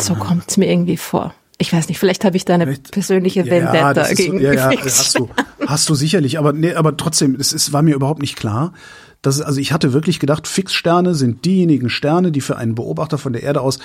So 0.00 0.14
kommt's 0.14 0.56
mir 0.56 0.70
irgendwie 0.70 0.96
vor. 0.96 1.34
Ich 1.58 1.72
weiß 1.72 1.88
nicht, 1.88 1.98
vielleicht 1.98 2.24
habe 2.24 2.36
ich 2.36 2.44
da 2.44 2.54
eine 2.54 2.64
Vielleicht- 2.66 2.90
persönliche 2.92 3.46
Vendetta 3.46 3.94
das 3.94 4.10
ist 4.12 4.18
so, 4.18 4.32
gegen 4.32 4.40
ja, 4.40 4.52
ja, 4.52 4.70
hast 4.84 5.18
du, 5.18 5.30
hast 5.66 5.88
du 5.88 5.94
sicherlich, 5.94 6.38
aber 6.38 6.52
nee, 6.52 6.74
aber 6.74 6.96
trotzdem, 6.96 7.34
es, 7.40 7.52
es 7.54 7.72
war 7.72 7.80
mir 7.82 7.94
überhaupt 7.94 8.20
nicht 8.20 8.36
klar. 8.36 8.72
Dass, 9.22 9.40
also 9.40 9.58
ich 9.58 9.72
hatte 9.72 9.92
wirklich 9.94 10.20
gedacht, 10.20 10.46
Fixsterne 10.46 11.14
sind 11.14 11.44
diejenigen 11.46 11.88
Sterne, 11.88 12.30
die 12.30 12.42
für 12.42 12.56
einen 12.56 12.74
Beobachter 12.74 13.16
von 13.18 13.32
der 13.32 13.42
Erde 13.42 13.62
aus 13.62 13.78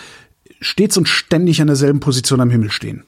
stets 0.59 0.97
und 0.97 1.07
ständig 1.07 1.61
an 1.61 1.67
derselben 1.67 1.99
Position 2.01 2.41
am 2.41 2.49
Himmel 2.49 2.69
stehen. 2.71 3.05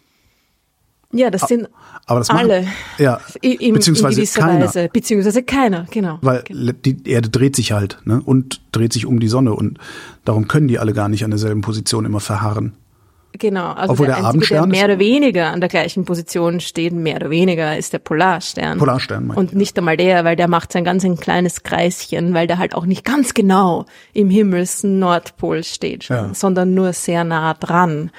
Ja, 1.11 1.29
das 1.29 1.41
sind 1.47 1.67
Aber 2.07 2.19
das 2.21 2.29
machen- 2.29 2.39
alle. 2.49 2.67
ja, 2.97 3.19
in, 3.41 3.51
in 3.59 3.73
beziehungsweise 3.75 4.15
gewisser 4.15 4.39
keiner. 4.41 4.65
Weise. 4.65 4.89
Beziehungsweise 4.91 5.43
keiner, 5.43 5.85
genau. 5.91 6.17
Weil 6.23 6.43
le- 6.49 6.73
die 6.73 7.07
Erde 7.07 7.29
dreht 7.29 7.55
sich 7.55 7.71
halt, 7.73 7.99
ne? 8.05 8.19
Und 8.23 8.61
dreht 8.71 8.93
sich 8.93 9.05
um 9.05 9.19
die 9.19 9.27
Sonne 9.27 9.53
und 9.53 9.77
darum 10.25 10.47
können 10.47 10.67
die 10.67 10.79
alle 10.79 10.93
gar 10.93 11.09
nicht 11.09 11.23
an 11.23 11.29
derselben 11.29 11.61
Position 11.61 12.05
immer 12.05 12.19
verharren. 12.21 12.73
Genau, 13.39 13.71
also 13.71 13.93
Obwohl 13.93 14.05
der, 14.07 14.17
der 14.17 14.25
einzige, 14.27 14.45
der 14.53 14.65
mehr 14.67 14.85
oder 14.85 14.99
weniger 14.99 15.47
an 15.47 15.59
der 15.59 15.67
gleichen 15.67 16.05
Position 16.05 16.59
steht, 16.59 16.93
mehr 16.93 17.15
oder 17.15 17.31
weniger, 17.31 17.75
ist 17.75 17.91
der 17.91 17.97
Polarstern. 17.99 18.77
Polarstern, 18.77 19.25
meine 19.27 19.39
Und 19.39 19.47
ich, 19.47 19.51
ja. 19.53 19.57
nicht 19.57 19.77
einmal 19.79 19.97
der, 19.97 20.23
weil 20.23 20.35
der 20.35 20.47
macht 20.47 20.71
sein 20.71 20.83
ganz 20.83 21.03
ein 21.03 21.17
kleines 21.17 21.63
Kreischen, 21.63 22.35
weil 22.35 22.45
der 22.45 22.59
halt 22.59 22.75
auch 22.75 22.85
nicht 22.85 23.03
ganz 23.03 23.33
genau 23.33 23.85
im 24.13 24.29
Himmels-Nordpol 24.29 25.63
steht, 25.63 26.03
schon, 26.05 26.15
Ja. 26.15 26.29
sondern 26.33 26.73
nur 26.75 26.93
sehr 26.93 27.23
nah 27.23 27.55
dran. 27.55 28.11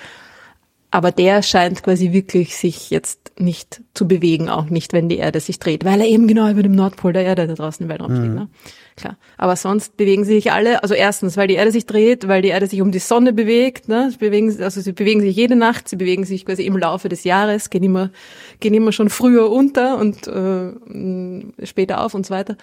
Aber 0.91 1.11
der 1.13 1.43
scheint 1.43 1.83
quasi 1.83 2.13
wirklich 2.13 2.57
sich 2.57 2.91
jetzt 2.91 3.33
nicht 3.39 3.83
zu 3.95 4.07
bewegen, 4.07 4.49
auch 4.49 4.67
nicht, 4.67 4.93
wenn 4.93 5.09
die 5.09 5.19
Erde 5.19 5.41
sich 5.41 5.59
dreht, 5.59 5.85
weil 5.85 6.01
er 6.01 6.07
eben 6.07 6.29
genau 6.29 6.49
über 6.51 6.63
dem 6.63 6.75
Nordpol 6.75 7.13
der 7.13 7.25
Erde 7.25 7.47
da 7.49 7.55
draußen 7.55 7.85
im 7.85 7.89
Weltraum 7.91 8.13
Mhm. 8.13 8.17
steht. 8.17 8.35
Ne? 8.35 8.49
Klar. 8.97 9.17
Aber 9.39 9.57
sonst 9.57 9.97
bewegen 9.97 10.25
sie 10.25 10.35
sich 10.35 10.53
alle, 10.53 10.83
also 10.85 10.95
erstens, 10.95 11.37
weil 11.37 11.49
die 11.49 11.55
Erde 11.55 11.73
sich 11.73 11.85
dreht, 11.85 12.29
weil 12.29 12.43
die 12.43 12.49
Erde 12.49 12.69
sich 12.69 12.81
um 12.81 12.93
die 12.93 13.01
Sonne 13.01 13.33
bewegt, 13.33 13.89
ne? 13.89 14.09
Sie 14.13 14.19
bewegen, 14.19 14.63
also 14.63 14.81
sie 14.81 14.93
bewegen 14.93 15.21
sich 15.21 15.35
jede 15.35 15.57
Nacht, 15.57 15.89
sie 15.89 15.97
bewegen 15.97 16.25
sich 16.25 16.47
quasi 16.47 16.63
im 16.65 16.77
Laufe 16.77 17.09
des 17.09 17.25
Jahres, 17.25 17.71
gehen 17.71 17.83
immer, 17.83 18.11
gehen 18.61 18.73
immer 18.73 18.93
schon 18.93 19.11
früher 19.11 19.51
unter 19.51 19.99
und 19.99 20.29
äh, 20.29 21.67
später 21.67 22.05
auf 22.05 22.15
und 22.15 22.25
so 22.25 22.33
weiter. 22.35 22.57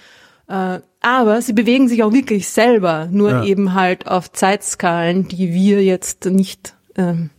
Äh, 0.48 0.80
aber 1.02 1.42
sie 1.42 1.52
bewegen 1.54 1.90
sich 1.90 2.02
auch 2.02 2.14
wirklich 2.14 2.48
selber, 2.48 3.10
nur 3.12 3.32
Ja. 3.32 3.44
eben 3.44 3.74
halt 3.74 4.08
auf 4.08 4.32
Zeitskalen, 4.32 5.28
die 5.28 5.54
wir 5.54 5.84
jetzt 5.84 6.26
nicht 6.26 6.76
ähm, 6.96 7.30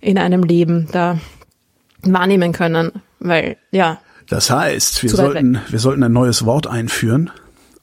in 0.00 0.18
einem 0.18 0.42
Leben 0.42 0.88
da 0.92 1.18
wahrnehmen 2.02 2.52
können, 2.52 2.92
weil 3.20 3.56
ja, 3.70 4.00
Das 4.28 4.50
heißt, 4.50 5.02
wir 5.02 5.10
sollten, 5.10 5.60
wir 5.68 5.78
sollten 5.78 6.02
ein 6.02 6.12
neues 6.12 6.44
Wort 6.44 6.66
einführen, 6.66 7.30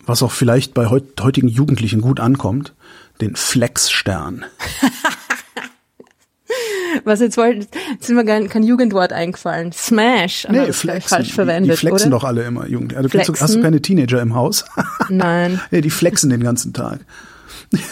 was 0.05 0.23
auch 0.23 0.31
vielleicht 0.31 0.73
bei 0.73 0.87
heut, 0.87 1.21
heutigen 1.21 1.47
Jugendlichen 1.47 2.01
gut 2.01 2.19
ankommt, 2.19 2.73
den 3.21 3.35
Flexstern. 3.35 4.45
was 7.03 7.19
jetzt 7.19 7.37
wollten, 7.37 7.67
jetzt 7.91 8.07
sind 8.07 8.15
mir 8.15 8.25
kein, 8.25 8.49
kein 8.49 8.63
Jugendwort 8.63 9.13
eingefallen. 9.13 9.71
Smash, 9.71 10.45
aber 10.47 10.67
das 10.67 10.83
ist 10.83 11.09
falsch 11.09 11.33
verwendet, 11.33 11.73
die 11.73 11.77
flexen 11.77 12.07
oder? 12.07 12.19
doch 12.19 12.23
alle 12.23 12.43
immer, 12.43 12.67
Jugend. 12.67 12.95
Also, 12.95 13.09
du- 13.09 13.19
Hast 13.19 13.29
du 13.29 13.33
Flexen? 13.35 13.61
keine 13.61 13.81
Teenager 13.81 14.21
im 14.21 14.35
Haus? 14.35 14.65
Nein. 15.09 15.59
ja, 15.71 15.81
die 15.81 15.89
flexen 15.89 16.29
den 16.29 16.41
ganzen 16.41 16.73
Tag. 16.73 17.01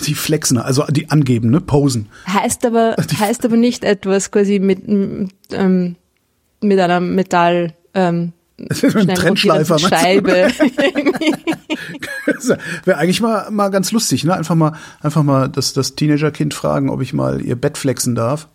Die 0.07 0.15
flexen, 0.15 0.57
also 0.57 0.83
die 0.89 1.11
angeben, 1.11 1.51
ne? 1.51 1.61
Posen. 1.61 2.09
Heißt 2.27 2.65
aber, 2.65 2.95
heißt 3.19 3.45
aber 3.45 3.57
nicht 3.57 3.83
etwas 3.83 4.31
quasi 4.31 4.57
mit, 4.57 4.81
ähm, 4.87 5.95
mit 6.61 6.79
einer 6.79 6.99
Metall, 6.99 7.75
ähm, 7.93 8.33
Mit 8.57 8.75
schnell 8.77 8.97
einem 9.01 9.15
Trennschleifer. 9.15 9.77
Scheibe. 9.79 10.31
Wäre 12.85 12.97
eigentlich 12.97 13.21
mal, 13.21 13.49
mal 13.51 13.69
ganz 13.69 13.91
lustig, 13.91 14.23
ne? 14.23 14.33
Einfach 14.35 14.55
mal, 14.55 14.73
einfach 15.01 15.23
mal 15.23 15.47
das, 15.47 15.73
das 15.73 15.95
Teenagerkind 15.95 16.53
fragen, 16.53 16.89
ob 16.89 17.01
ich 17.01 17.13
mal 17.13 17.41
ihr 17.41 17.55
Bett 17.55 17.77
flexen 17.77 18.15
darf. 18.15 18.47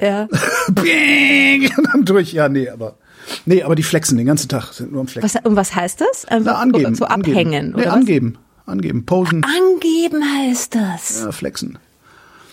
ja. 0.00 0.28
Bing! 0.70 1.70
Und 1.76 1.88
dann 1.92 2.04
durch, 2.04 2.32
ja, 2.32 2.48
nee, 2.48 2.68
aber. 2.68 2.96
Nee, 3.44 3.62
aber 3.62 3.74
die 3.74 3.82
flexen 3.82 4.16
den 4.16 4.26
ganzen 4.26 4.48
Tag, 4.48 4.72
sind 4.72 4.92
nur 4.92 5.02
am 5.02 5.08
Flexen. 5.08 5.34
Was, 5.34 5.44
und 5.44 5.56
was 5.56 5.74
heißt 5.74 6.00
das? 6.00 6.24
Einfach 6.26 6.52
Na, 6.52 6.58
angeben. 6.60 6.94
so 6.94 7.04
angeben. 7.04 7.36
abhängen, 7.36 7.68
Nee, 7.70 7.74
oder 7.74 7.86
was? 7.86 7.94
angeben. 7.94 8.38
Angeben. 8.64 9.04
Posen. 9.06 9.44
Angeben 9.44 10.22
heißt 10.22 10.74
das. 10.74 11.22
Ja, 11.24 11.32
flexen. 11.32 11.78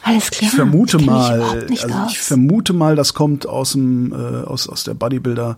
Alles 0.06 0.30
klar. 0.30 0.50
Ich 0.50 0.56
vermute 0.56 1.00
mal, 1.00 1.66
nicht 1.68 1.84
also 1.84 1.98
ich 2.10 2.20
vermute 2.20 2.74
mal, 2.74 2.96
das 2.96 3.16
kommt 3.16 3.48
aus 3.48 3.72
dem 3.72 4.14
äh, 4.14 4.46
aus 4.46 4.70
aus 4.70 4.84
der 4.84 4.94
Bodybuilder 4.94 5.58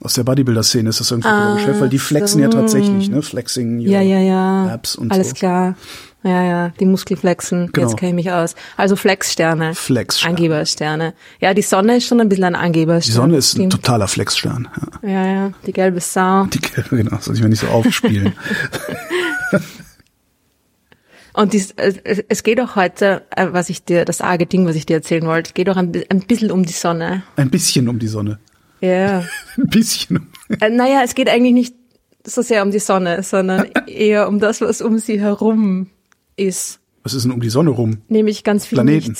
aus 0.00 0.14
der 0.14 0.22
Bodybuilder-Szene 0.22 0.90
ist 0.90 1.00
das 1.00 1.10
irgendwie 1.10 1.28
ah, 1.28 1.58
Chef, 1.58 1.80
weil 1.80 1.88
die 1.88 1.98
flexen 1.98 2.40
ja 2.40 2.48
tatsächlich, 2.48 3.08
ne? 3.08 3.20
Flexing 3.20 3.80
ja, 3.80 4.00
ja, 4.00 4.20
ja. 4.20 4.66
Abs 4.72 4.94
und 4.94 5.10
Alles 5.10 5.30
so. 5.30 5.34
klar. 5.34 5.74
Ja, 6.22 6.42
ja, 6.42 6.68
die 6.80 6.84
Muskelflexen, 6.84 7.70
Genau. 7.72 7.88
jetzt 7.88 7.96
kenne 7.96 8.10
ich 8.10 8.14
mich 8.14 8.30
aus. 8.32 8.54
Also 8.76 8.96
Flexsterne. 8.96 9.74
Flexsterne. 9.74 10.36
Angebersterne. 10.36 11.14
Ja, 11.40 11.54
die 11.54 11.62
Sonne 11.62 11.96
ist 11.96 12.06
schon 12.06 12.20
ein 12.20 12.28
bisschen 12.28 12.44
ein 12.44 12.56
Angeberstern. 12.56 13.10
Die 13.12 13.16
Sonne 13.16 13.36
ist 13.36 13.56
ein 13.56 13.70
totaler 13.70 14.08
Flexstern. 14.08 14.68
Ja. 15.02 15.08
Ja, 15.08 15.26
ja, 15.26 15.52
die 15.66 15.72
gelbe 15.72 16.00
Sau. 16.00 16.44
Die 16.46 16.60
gelbe, 16.60 16.96
genau, 16.96 17.18
soll 17.20 17.34
ich 17.34 17.42
mir 17.42 17.48
nicht 17.48 17.60
so 17.60 17.68
aufspielen. 17.68 18.34
Und 21.38 21.52
dies, 21.52 21.72
es, 21.76 22.00
es 22.28 22.42
geht 22.42 22.60
auch 22.60 22.74
heute, 22.74 23.22
äh, 23.30 23.46
was 23.52 23.70
ich 23.70 23.84
dir, 23.84 24.04
das 24.04 24.20
arge 24.20 24.46
Ding, 24.46 24.66
was 24.66 24.74
ich 24.74 24.86
dir 24.86 24.94
erzählen 24.94 25.24
wollte, 25.24 25.52
geht 25.52 25.70
auch 25.70 25.76
ein, 25.76 25.92
ein 26.08 26.22
bisschen 26.22 26.50
um 26.50 26.64
die 26.64 26.72
Sonne. 26.72 27.22
Ein 27.36 27.48
bisschen 27.48 27.88
um 27.88 28.00
die 28.00 28.08
Sonne. 28.08 28.40
Ja. 28.80 29.24
Ein 29.56 29.68
bisschen. 29.68 30.26
Äh, 30.60 30.68
naja, 30.68 31.02
es 31.04 31.14
geht 31.14 31.28
eigentlich 31.28 31.52
nicht 31.52 31.76
so 32.24 32.42
sehr 32.42 32.64
um 32.64 32.72
die 32.72 32.80
Sonne, 32.80 33.22
sondern 33.22 33.68
eher 33.86 34.26
um 34.26 34.40
das, 34.40 34.60
was 34.60 34.82
um 34.82 34.98
sie 34.98 35.20
herum 35.20 35.90
ist. 36.34 36.80
Was 37.04 37.14
ist 37.14 37.22
denn 37.22 37.30
um 37.30 37.40
die 37.40 37.50
Sonne 37.50 37.70
rum? 37.70 37.98
Nämlich 38.08 38.42
ganz 38.42 38.66
viel 38.66 38.74
Planeten. 38.74 39.14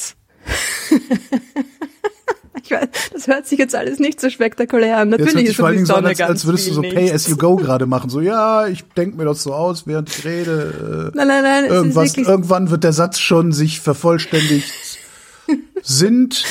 Ich 2.64 2.70
weiß, 2.70 2.88
das 3.12 3.26
hört 3.26 3.46
sich 3.46 3.58
jetzt 3.58 3.74
alles 3.74 3.98
nicht 3.98 4.20
so 4.20 4.28
spektakulär 4.30 4.98
an. 4.98 5.10
Jetzt 5.10 5.20
Natürlich 5.20 5.40
sich 5.40 5.50
ist 5.50 5.56
vor 5.56 5.66
allen 5.66 5.74
die 5.74 5.78
Dingen 5.78 5.86
so 5.86 5.94
an, 5.94 6.06
als, 6.06 6.20
als 6.20 6.44
würdest 6.46 6.68
du 6.68 6.74
so 6.74 6.82
Pay 6.82 7.10
as 7.12 7.26
you 7.28 7.36
go 7.36 7.56
gerade 7.56 7.86
machen. 7.86 8.10
So, 8.10 8.20
ja, 8.20 8.66
ich 8.66 8.84
denke 8.96 9.16
mir 9.16 9.24
das 9.24 9.42
so 9.42 9.54
aus, 9.54 9.86
während 9.86 10.08
ich 10.10 10.24
rede. 10.24 11.10
Äh, 11.14 11.16
Nein, 11.16 11.28
nein, 11.28 11.42
nein, 11.42 11.64
es 11.64 11.70
irgendwas, 11.72 12.16
irgendwann 12.16 12.70
wird 12.70 12.84
der 12.84 12.92
Satz 12.92 13.18
schon 13.18 13.52
sich 13.52 13.80
vervollständigt. 13.80 14.72
Sind 15.82 16.44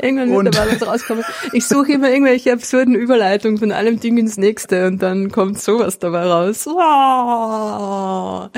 irgendwann 0.00 0.28
wird 0.30 0.38
und- 0.38 0.54
dabei 0.54 0.80
was 0.80 0.86
rauskommen. 0.86 1.24
Ich 1.52 1.66
suche 1.66 1.92
immer 1.92 2.10
irgendwelche 2.10 2.52
absurden 2.52 2.94
Überleitungen 2.94 3.58
von 3.58 3.72
einem 3.72 3.98
Ding 3.98 4.16
ins 4.18 4.36
nächste 4.36 4.86
und 4.86 5.02
dann 5.02 5.32
kommt 5.32 5.60
sowas 5.60 5.98
dabei 5.98 6.22
raus. 6.24 6.66
Oh. 6.68 8.48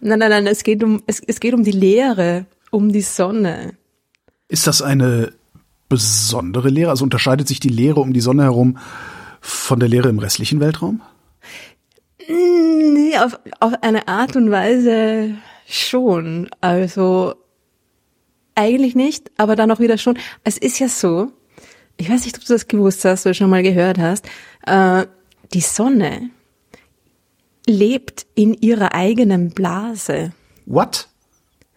Nein, 0.00 0.18
nein, 0.18 0.30
nein, 0.30 0.46
es 0.46 0.64
geht 0.64 0.82
um, 0.82 1.02
es, 1.06 1.20
es 1.26 1.38
geht 1.40 1.54
um 1.54 1.62
die 1.62 1.70
Lehre, 1.72 2.46
um 2.70 2.90
die 2.90 3.02
Sonne. 3.02 3.74
Ist 4.48 4.66
das 4.66 4.82
eine 4.82 5.32
besondere 5.88 6.68
Lehre? 6.68 6.90
Also 6.90 7.04
unterscheidet 7.04 7.48
sich 7.48 7.60
die 7.60 7.68
Lehre 7.68 8.00
um 8.00 8.12
die 8.12 8.20
Sonne 8.20 8.44
herum 8.44 8.78
von 9.40 9.80
der 9.80 9.88
Lehre 9.88 10.08
im 10.08 10.18
restlichen 10.18 10.60
Weltraum? 10.60 11.02
Nee, 12.28 13.16
auf, 13.18 13.38
auf 13.60 13.72
eine 13.82 14.08
Art 14.08 14.36
und 14.36 14.50
Weise 14.50 15.36
schon. 15.68 16.48
Also 16.60 17.34
eigentlich 18.54 18.94
nicht, 18.94 19.30
aber 19.36 19.54
dann 19.54 19.70
auch 19.70 19.80
wieder 19.80 19.98
schon. 19.98 20.18
Es 20.42 20.58
ist 20.58 20.78
ja 20.78 20.88
so, 20.88 21.30
ich 21.96 22.10
weiß 22.10 22.24
nicht, 22.24 22.36
ob 22.36 22.44
du 22.44 22.52
das 22.52 22.66
gewusst 22.66 23.04
hast 23.04 23.26
oder 23.26 23.34
schon 23.34 23.50
mal 23.50 23.62
gehört 23.62 23.98
hast, 23.98 24.26
äh, 24.66 25.06
die 25.52 25.60
Sonne 25.60 26.30
lebt 27.68 28.26
in 28.34 28.54
ihrer 28.54 28.94
eigenen 28.94 29.50
Blase. 29.50 30.32
What? 30.66 31.08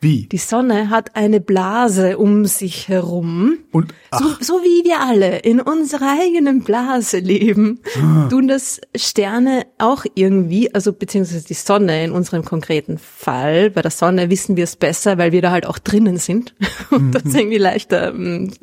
Wie? 0.02 0.28
Die 0.28 0.38
Sonne 0.38 0.90
hat 0.90 1.18
eine 1.18 1.42
Blase 1.42 2.18
um 2.18 2.46
sich 2.46 2.88
herum. 2.88 3.58
Und 3.74 3.94
So, 4.18 4.26
so 4.40 4.54
wie 4.64 4.86
wir 4.88 5.02
alle 5.02 5.40
in 5.40 5.60
unserer 5.60 6.18
eigenen 6.22 6.62
Blase 6.64 7.20
leben, 7.20 7.82
Ah. 8.02 8.28
tun 8.30 8.48
das 8.48 8.80
Sterne 8.96 9.66
auch 9.78 10.06
irgendwie, 10.16 10.74
also 10.74 10.94
beziehungsweise 10.94 11.46
die 11.46 11.54
Sonne 11.54 12.04
in 12.06 12.12
unserem 12.12 12.46
konkreten 12.46 12.98
Fall. 12.98 13.72
Bei 13.72 13.82
der 13.82 13.92
Sonne 13.92 14.30
wissen 14.30 14.56
wir 14.56 14.64
es 14.64 14.78
besser, 14.78 15.18
weil 15.18 15.34
wir 15.34 15.42
da 15.42 15.52
halt 15.52 15.66
auch 15.66 15.80
drinnen 15.80 16.16
sind 16.18 16.56
und 16.92 17.08
Mhm. 17.08 17.12
das 17.12 17.26
irgendwie 17.36 17.58
leichter 17.58 18.14
ähm, 18.14 18.54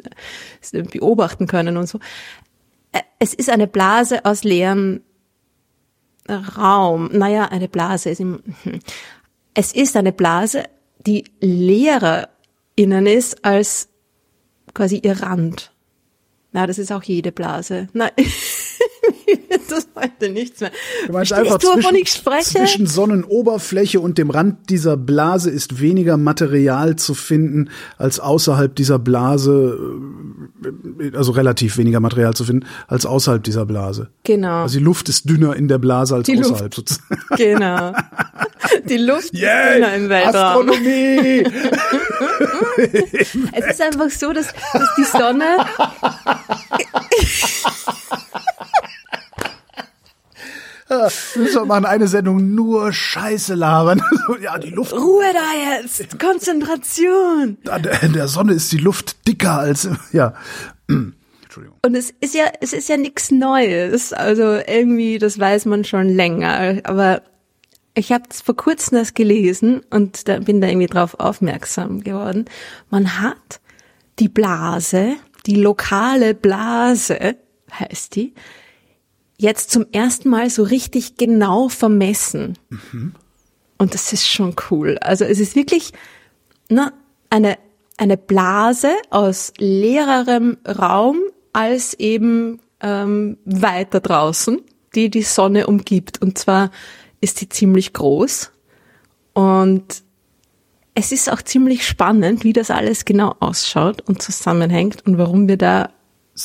beobachten 0.90 1.46
können 1.46 1.76
und 1.76 1.86
so. 1.86 1.98
Es 3.18 3.34
ist 3.34 3.50
eine 3.50 3.66
Blase 3.66 4.24
aus 4.24 4.42
leerem 4.42 5.02
Raum. 6.28 7.10
Naja, 7.12 7.46
eine 7.46 7.68
Blase 7.68 8.10
ist 8.10 8.20
im, 8.20 8.42
hm. 8.62 8.78
es 9.54 9.72
ist 9.72 9.96
eine 9.96 10.12
Blase, 10.12 10.64
die 11.06 11.24
leerer 11.40 12.28
innen 12.74 13.06
ist 13.06 13.44
als 13.44 13.88
quasi 14.74 14.98
ihr 14.98 15.22
Rand. 15.22 15.72
Na, 16.52 16.66
das 16.66 16.78
ist 16.78 16.92
auch 16.92 17.02
jede 17.02 17.32
Blase. 17.32 17.88
Nein, 17.92 18.10
das 19.68 19.88
heute 19.96 20.28
nichts 20.30 20.60
mehr. 20.60 20.70
du 21.06 21.12
meinst 21.12 21.32
Verstehst 21.32 21.52
einfach 21.52 21.58
du, 21.58 21.66
wovon 21.68 21.82
zwischen, 21.82 21.96
ich 21.96 22.08
spreche? 22.12 22.44
zwischen 22.58 22.86
Sonnenoberfläche 22.86 24.00
und 24.00 24.18
dem 24.18 24.30
Rand 24.30 24.70
dieser 24.70 24.96
Blase 24.96 25.50
ist 25.50 25.80
weniger 25.80 26.16
Material 26.16 26.96
zu 26.96 27.14
finden 27.14 27.70
als 27.98 28.20
außerhalb 28.20 28.74
dieser 28.74 28.98
Blase, 28.98 29.78
äh, 31.02 31.16
also 31.16 31.32
relativ 31.32 31.76
weniger 31.78 32.00
Material 32.00 32.34
zu 32.34 32.44
finden 32.44 32.66
als 32.88 33.06
außerhalb 33.06 33.42
dieser 33.42 33.66
Blase. 33.66 34.10
Genau, 34.24 34.62
Also 34.62 34.78
die 34.78 34.84
Luft 34.84 35.08
ist 35.08 35.28
dünner 35.28 35.56
in 35.56 35.68
der 35.68 35.78
Blase 35.78 36.14
als 36.14 36.26
Die 36.26 36.34
Luft. 36.36 36.52
außerhalb 36.52 36.74
sozusagen. 36.74 37.16
genau. 37.36 37.92
Die 38.88 38.96
Luft 38.98 39.32
ist 39.32 39.42
dünner 39.42 39.94
im 39.94 40.08
Weltraum. 40.08 40.68
Astronomie! 40.70 41.44
Es 43.52 43.66
ist 43.70 43.80
einfach 43.80 44.10
so, 44.10 44.32
dass, 44.34 44.48
dass 44.72 44.88
die 44.98 45.04
Sonne, 45.04 45.44
Wir 50.88 51.10
müssen 51.36 51.54
doch 51.54 51.66
machen 51.66 51.84
eine 51.84 52.06
Sendung 52.06 52.54
nur 52.54 52.92
Scheiße 52.92 53.54
labern. 53.54 54.00
ja, 54.40 54.56
die 54.58 54.70
Luft 54.70 54.92
Ruhe 54.92 55.24
da 55.32 55.80
jetzt, 55.80 56.18
Konzentration. 56.18 57.58
in 58.02 58.12
der 58.12 58.28
Sonne 58.28 58.54
ist 58.54 58.70
die 58.72 58.78
Luft 58.78 59.26
dicker 59.26 59.58
als 59.58 59.88
ja. 60.12 60.34
Entschuldigung. 60.88 61.78
Und 61.82 61.94
es 61.94 62.12
ist 62.20 62.34
ja, 62.34 62.44
es 62.60 62.72
ist 62.72 62.88
ja 62.88 62.96
nichts 62.96 63.30
Neues. 63.30 64.12
Also 64.12 64.58
irgendwie, 64.66 65.18
das 65.18 65.38
weiß 65.38 65.64
man 65.64 65.84
schon 65.84 66.08
länger. 66.08 66.80
Aber 66.84 67.22
ich 67.94 68.12
habe 68.12 68.24
vor 68.30 68.56
kurzem 68.56 68.98
das 68.98 69.14
gelesen 69.14 69.80
und 69.90 70.28
da 70.28 70.38
bin 70.38 70.60
da 70.60 70.68
irgendwie 70.68 70.86
drauf 70.86 71.18
aufmerksam 71.18 72.04
geworden. 72.04 72.44
Man 72.90 73.20
hat 73.20 73.60
die 74.18 74.28
Blase, 74.28 75.14
die 75.46 75.56
lokale 75.56 76.34
Blase, 76.34 77.36
heißt 77.72 78.14
die, 78.14 78.34
jetzt 79.38 79.70
zum 79.70 79.86
ersten 79.92 80.28
Mal 80.28 80.50
so 80.50 80.62
richtig 80.62 81.16
genau 81.16 81.68
vermessen. 81.68 82.58
Und 83.78 83.94
das 83.94 84.12
ist 84.12 84.26
schon 84.26 84.54
cool. 84.70 84.98
Also 84.98 85.24
es 85.24 85.38
ist 85.38 85.56
wirklich 85.56 85.92
na, 86.68 86.92
eine, 87.30 87.58
eine 87.96 88.16
Blase 88.16 88.90
aus 89.10 89.52
leererem 89.58 90.56
Raum 90.66 91.20
als 91.52 91.94
eben 91.94 92.60
ähm, 92.80 93.38
weiter 93.44 94.00
draußen, 94.00 94.60
die 94.94 95.10
die 95.10 95.22
Sonne 95.22 95.66
umgibt. 95.66 96.20
Und 96.22 96.38
zwar 96.38 96.70
ist 97.20 97.40
die 97.40 97.48
ziemlich 97.48 97.92
groß. 97.92 98.50
Und 99.34 100.02
es 100.94 101.12
ist 101.12 101.30
auch 101.30 101.42
ziemlich 101.42 101.86
spannend, 101.86 102.42
wie 102.42 102.54
das 102.54 102.70
alles 102.70 103.04
genau 103.04 103.34
ausschaut 103.40 104.00
und 104.08 104.22
zusammenhängt 104.22 105.06
und 105.06 105.18
warum 105.18 105.46
wir 105.46 105.58
da 105.58 105.90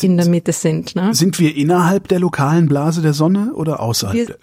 in 0.02 0.18
der 0.18 0.28
Mitte 0.28 0.54
sind. 0.54 0.96
Ne? 0.96 1.14
Sind 1.14 1.40
wir 1.40 1.56
innerhalb 1.56 2.08
der 2.08 2.20
lokalen 2.20 2.68
Blase 2.68 3.02
der 3.02 3.14
Sonne 3.14 3.54
oder 3.54 3.80
außerhalb? 3.82 4.16
Wir, 4.16 4.38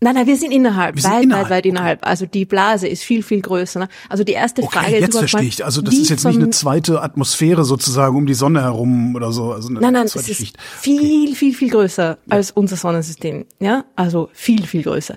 nein, 0.00 0.14
nein, 0.14 0.26
wir 0.26 0.36
sind 0.36 0.50
innerhalb, 0.50 0.96
Wir 0.96 1.02
sind 1.02 1.12
weit, 1.12 1.22
innerhalb, 1.24 1.44
weit, 1.44 1.50
weit 1.50 1.66
innerhalb. 1.66 2.06
Also 2.06 2.26
die 2.26 2.44
Blase 2.44 2.88
ist 2.88 3.02
viel, 3.02 3.22
viel 3.22 3.42
größer. 3.42 3.80
Ne? 3.80 3.88
Also 4.08 4.24
die 4.24 4.32
erste 4.32 4.62
Frage 4.62 4.86
okay, 4.86 4.96
ist 4.96 5.00
jetzt 5.02 5.18
verstehe 5.18 5.40
mal, 5.40 5.46
ich. 5.46 5.64
Also 5.64 5.82
das 5.82 5.94
ist 5.94 6.10
jetzt 6.10 6.24
nicht 6.24 6.36
eine 6.36 6.50
zweite 6.50 7.02
Atmosphäre 7.02 7.64
sozusagen 7.64 8.16
um 8.16 8.26
die 8.26 8.34
Sonne 8.34 8.62
herum 8.62 9.14
oder 9.14 9.32
so. 9.32 9.52
Also 9.52 9.68
eine 9.68 9.80
Nein, 9.80 9.92
nein, 9.92 10.06
es 10.06 10.12
zweite 10.12 10.30
ist 10.30 10.36
Schicht. 10.38 10.58
viel, 10.60 11.34
viel, 11.34 11.54
viel 11.54 11.70
größer 11.70 12.18
als 12.28 12.50
unser 12.50 12.76
Sonnensystem. 12.76 13.44
Ja, 13.60 13.84
also 13.96 14.30
viel, 14.32 14.66
viel 14.66 14.82
größer. 14.82 15.16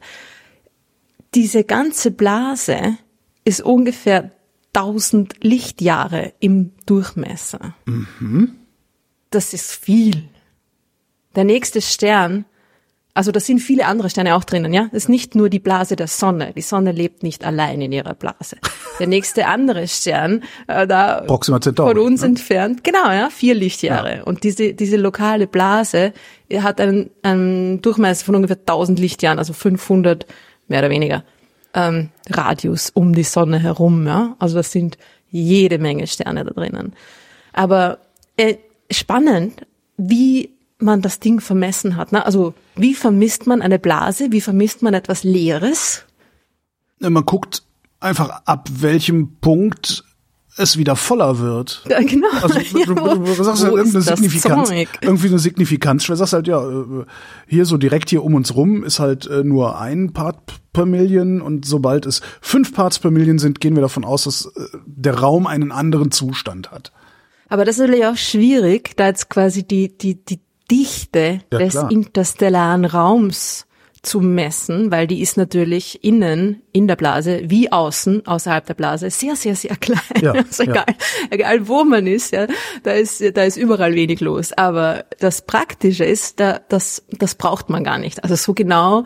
Diese 1.34 1.64
ganze 1.64 2.12
Blase 2.12 2.98
ist 3.46 3.62
ungefähr 3.62 4.32
1000 4.74 5.44
Lichtjahre 5.44 6.34
im 6.40 6.72
Durchmesser. 6.86 7.74
Das 9.30 9.54
ist 9.54 9.72
viel. 9.72 10.24
Der 11.36 11.44
nächste 11.44 11.82
Stern, 11.82 12.46
also 13.14 13.32
da 13.32 13.40
sind 13.40 13.60
viele 13.60 13.86
andere 13.86 14.10
Sterne 14.10 14.36
auch 14.36 14.44
drinnen, 14.44 14.74
ja. 14.74 14.86
Das 14.92 15.04
ist 15.04 15.10
nicht 15.10 15.36
nur 15.36 15.50
die 15.50 15.60
Blase 15.60 15.96
der 15.96 16.08
Sonne. 16.08 16.54
Die 16.56 16.62
Sonne 16.62 16.92
lebt 16.92 17.24
nicht 17.24 17.44
allein 17.44 17.82
in 17.82 17.92
ihrer 17.92 18.14
Blase. 18.14 18.58
Der 19.00 19.08
nächste 19.08 19.48
andere 19.48 19.88
Stern, 19.88 20.44
äh, 20.68 20.88
da 20.88 21.22
Proxima 21.22 21.60
Centauri, 21.60 21.94
von 21.94 22.04
uns 22.04 22.22
ne? 22.22 22.28
entfernt, 22.28 22.84
genau, 22.84 23.12
ja, 23.12 23.30
vier 23.30 23.54
Lichtjahre. 23.54 24.24
Und 24.26 24.44
diese, 24.44 24.74
diese 24.74 24.98
lokale 24.98 25.48
Blase 25.48 26.14
hat 26.54 26.80
einen, 26.80 27.12
einen 27.22 27.82
Durchmesser 27.82 28.26
von 28.26 28.36
ungefähr 28.36 28.58
1000 28.58 29.00
Lichtjahren, 29.00 29.40
also 29.40 29.54
500 29.54 30.26
mehr 30.68 30.80
oder 30.80 30.90
weniger 30.90 31.24
ähm, 31.74 32.10
Radius 32.30 32.90
um 32.90 33.14
die 33.14 33.24
Sonne 33.24 33.60
herum. 33.60 34.06
Ja? 34.08 34.36
Also 34.40 34.56
das 34.56 34.72
sind 34.72 34.98
jede 35.30 35.78
Menge 35.78 36.08
Sterne 36.08 36.44
da 36.44 36.52
drinnen. 36.52 36.94
Aber 37.54 38.00
äh, 38.38 38.56
spannend, 38.92 39.66
wie 39.98 40.52
man 40.80 41.02
das 41.02 41.20
Ding 41.20 41.40
vermessen 41.40 41.96
hat. 41.96 42.12
Ne? 42.12 42.26
Also 42.26 42.54
wie 42.76 42.94
vermisst 42.94 43.48
man 43.48 43.62
eine 43.62 43.80
Blase? 43.80 44.32
Wie 44.32 44.42
vermisst 44.42 44.82
man 44.82 44.94
etwas 44.94 45.24
Leeres? 45.24 46.06
Man 47.00 47.26
guckt 47.26 47.64
einfach 48.00 48.42
ab 48.46 48.70
welchem 48.72 49.38
Punkt 49.42 50.04
es 50.58 50.78
wieder 50.78 50.96
voller 50.96 51.40
wird. 51.40 51.84
Ja, 51.88 52.02
genau. 52.02 52.28
Also 52.42 52.60
du, 52.60 52.86
du, 52.86 52.96
du, 53.36 53.44
sagst 53.44 53.64
halt 53.64 53.74
Wo 53.74 53.78
irgendeine 53.78 54.04
Signifikanz, 54.04 54.70
Zeug? 54.70 54.88
irgendwie 55.02 55.28
eine 55.28 55.40
Signifikanz. 55.40 56.06
Du 56.06 56.16
sagst 56.16 56.34
halt, 56.34 56.48
ja, 56.48 56.68
äh, 56.68 57.06
hier 57.48 57.66
so 57.66 57.78
direkt 57.78 58.10
hier 58.10 58.24
um 58.24 58.34
uns 58.36 58.56
rum 58.56 58.84
ist 58.84 59.00
halt 59.00 59.28
äh, 59.28 59.44
nur 59.44 59.80
ein 59.80 60.14
Part 60.14 60.38
per 60.74 60.86
Million 60.86 61.42
und 61.42 61.66
sobald 61.66 62.06
es 62.06 62.22
fünf 62.42 62.74
Parts 62.74 63.00
per 63.00 63.12
Million 63.12 63.40
sind, 63.40 63.62
gehen 63.62 63.76
wir 63.76 63.82
davon 63.82 64.04
aus, 64.04 64.24
dass 64.24 64.46
äh, 64.46 64.78
der 64.86 65.20
Raum 65.20 65.48
einen 65.48 65.72
anderen 65.72 66.12
Zustand 66.12 66.72
hat. 66.72 66.92
Aber 67.50 67.66
das 67.66 67.76
ist 67.76 67.82
natürlich 67.82 68.06
auch 68.06 68.18
schwierig, 68.18 68.96
da 68.98 69.08
jetzt 69.08 69.30
quasi 69.30 69.64
die, 69.64 69.98
die, 69.98 70.16
die 70.24 70.40
Dichte 70.70 71.40
Ja, 71.52 71.60
des 71.60 71.72
klar. 71.72 71.92
interstellaren 71.92 72.86
Raums 72.86 73.66
zu 74.04 74.22
messen, 74.22 74.92
weil 74.92 75.08
die 75.08 75.22
ist 75.22 75.38
natürlich 75.38 76.04
innen 76.04 76.62
in 76.72 76.88
der 76.88 76.96
Blase 76.96 77.42
wie 77.46 77.72
außen 77.72 78.26
außerhalb 78.26 78.66
der 78.66 78.74
Blase 78.74 79.10
sehr 79.10 79.36
sehr 79.36 79.56
sehr 79.56 79.76
klein. 79.80 80.00
Ja, 80.22 80.32
also 80.34 80.64
ja. 80.64 80.72
egal, 80.72 80.86
egal 81.30 81.68
wo 81.68 81.84
man 81.84 82.08
ist, 82.08 82.32
ja, 82.32 82.48
da 82.84 82.92
ist 82.92 83.22
da 83.36 83.44
ist 83.44 83.58
überall 83.58 83.96
wenig 83.96 84.20
los. 84.22 84.54
Aber 84.54 85.06
das 85.20 85.42
Praktische 85.42 86.06
ist, 86.06 86.40
da, 86.40 86.60
das 86.70 87.04
das 87.12 87.36
braucht 87.36 87.70
man 87.70 87.84
gar 87.84 87.98
nicht. 87.98 88.24
Also 88.24 88.36
so 88.36 88.54
genau 88.54 89.04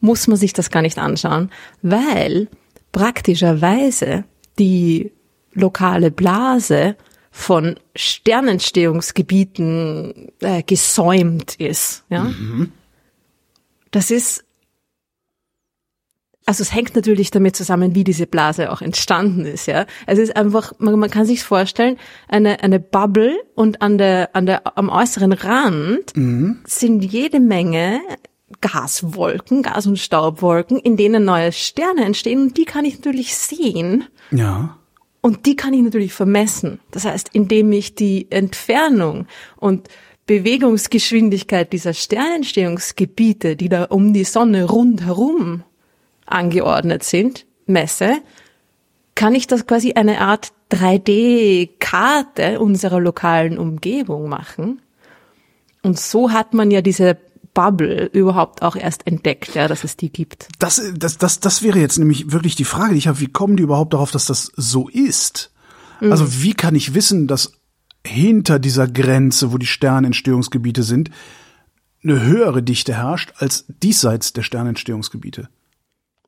muss 0.00 0.28
man 0.28 0.36
sich 0.36 0.52
das 0.52 0.70
gar 0.70 0.82
nicht 0.82 0.98
anschauen, 0.98 1.50
weil 1.82 2.48
praktischerweise 2.92 4.24
die 4.58 5.12
lokale 5.52 6.10
Blase 6.10 6.96
von 7.38 7.78
Sternentstehungsgebieten 7.94 10.32
äh, 10.40 10.64
gesäumt 10.64 11.54
ist. 11.54 12.02
Ja? 12.10 12.32
Das 13.92 14.10
ist, 14.10 14.44
also 16.44 16.62
es 16.62 16.74
hängt 16.74 16.96
natürlich 16.96 17.30
damit 17.30 17.54
zusammen, 17.54 17.94
wie 17.94 18.02
diese 18.02 18.26
Blase 18.26 18.72
auch 18.72 18.82
entstanden 18.82 19.46
ist. 19.46 19.66
Ja, 19.66 19.86
es 20.06 20.18
ist 20.18 20.34
einfach, 20.36 20.72
man, 20.78 20.98
man 20.98 21.10
kann 21.10 21.26
sich 21.26 21.44
vorstellen, 21.44 21.96
eine 22.26 22.64
eine 22.64 22.80
Bubble 22.80 23.36
und 23.54 23.82
an 23.82 23.98
der 23.98 24.34
an 24.34 24.46
der 24.46 24.76
am 24.76 24.88
äußeren 24.88 25.32
Rand 25.32 26.12
sind 26.64 27.04
jede 27.04 27.38
Menge 27.38 28.00
Gaswolken, 28.60 29.62
Gas- 29.62 29.86
und 29.86 30.00
Staubwolken, 30.00 30.76
in 30.78 30.96
denen 30.96 31.24
neue 31.24 31.52
Sterne 31.52 32.04
entstehen 32.04 32.42
und 32.42 32.56
die 32.56 32.64
kann 32.64 32.84
ich 32.84 32.96
natürlich 32.96 33.36
sehen. 33.36 34.06
Ja. 34.32 34.77
Und 35.20 35.46
die 35.46 35.56
kann 35.56 35.74
ich 35.74 35.82
natürlich 35.82 36.12
vermessen. 36.12 36.80
Das 36.90 37.04
heißt, 37.04 37.30
indem 37.32 37.72
ich 37.72 37.94
die 37.94 38.30
Entfernung 38.30 39.26
und 39.56 39.88
Bewegungsgeschwindigkeit 40.26 41.72
dieser 41.72 41.94
Sternentstehungsgebiete, 41.94 43.56
die 43.56 43.68
da 43.68 43.84
um 43.84 44.12
die 44.12 44.24
Sonne 44.24 44.64
rundherum 44.64 45.64
angeordnet 46.26 47.02
sind, 47.02 47.46
messe, 47.66 48.18
kann 49.14 49.34
ich 49.34 49.46
das 49.46 49.66
quasi 49.66 49.94
eine 49.94 50.20
Art 50.20 50.52
3D-Karte 50.70 52.60
unserer 52.60 53.00
lokalen 53.00 53.58
Umgebung 53.58 54.28
machen. 54.28 54.82
Und 55.82 55.98
so 55.98 56.30
hat 56.30 56.54
man 56.54 56.70
ja 56.70 56.82
diese 56.82 57.16
Bubble 57.54 58.06
überhaupt 58.12 58.62
auch 58.62 58.76
erst 58.76 59.06
entdeckt, 59.06 59.54
ja, 59.54 59.68
dass 59.68 59.84
es 59.84 59.96
die 59.96 60.10
gibt. 60.10 60.48
Das, 60.58 60.80
das, 60.96 61.18
das, 61.18 61.40
das 61.40 61.62
wäre 61.62 61.78
jetzt 61.78 61.98
nämlich 61.98 62.32
wirklich 62.32 62.54
die 62.54 62.64
Frage, 62.64 62.92
die 62.92 62.98
ich 62.98 63.08
habe, 63.08 63.20
wie 63.20 63.28
kommen 63.28 63.56
die 63.56 63.62
überhaupt 63.62 63.94
darauf, 63.94 64.10
dass 64.10 64.26
das 64.26 64.52
so 64.56 64.88
ist? 64.88 65.52
Also 66.00 66.42
wie 66.42 66.54
kann 66.54 66.74
ich 66.74 66.94
wissen, 66.94 67.26
dass 67.26 67.52
hinter 68.06 68.58
dieser 68.58 68.86
Grenze, 68.86 69.52
wo 69.52 69.58
die 69.58 69.66
Sternentstehungsgebiete 69.66 70.82
sind, 70.82 71.10
eine 72.02 72.22
höhere 72.22 72.62
Dichte 72.62 72.94
herrscht 72.94 73.32
als 73.38 73.64
diesseits 73.82 74.32
der 74.32 74.42
Sternentstehungsgebiete? 74.42 75.48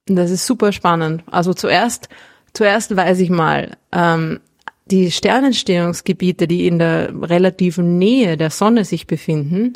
Das 0.06 0.30
ist 0.30 0.46
super 0.46 0.72
spannend. 0.72 1.22
Also 1.30 1.54
zuerst, 1.54 2.08
zuerst 2.52 2.96
weiß 2.96 3.20
ich 3.20 3.30
mal, 3.30 3.76
ähm, 3.92 4.40
die 4.86 5.12
Sternentstehungsgebiete, 5.12 6.48
die 6.48 6.66
in 6.66 6.80
der 6.80 7.12
relativen 7.22 7.98
Nähe 7.98 8.36
der 8.36 8.50
Sonne 8.50 8.84
sich 8.84 9.06
befinden, 9.06 9.74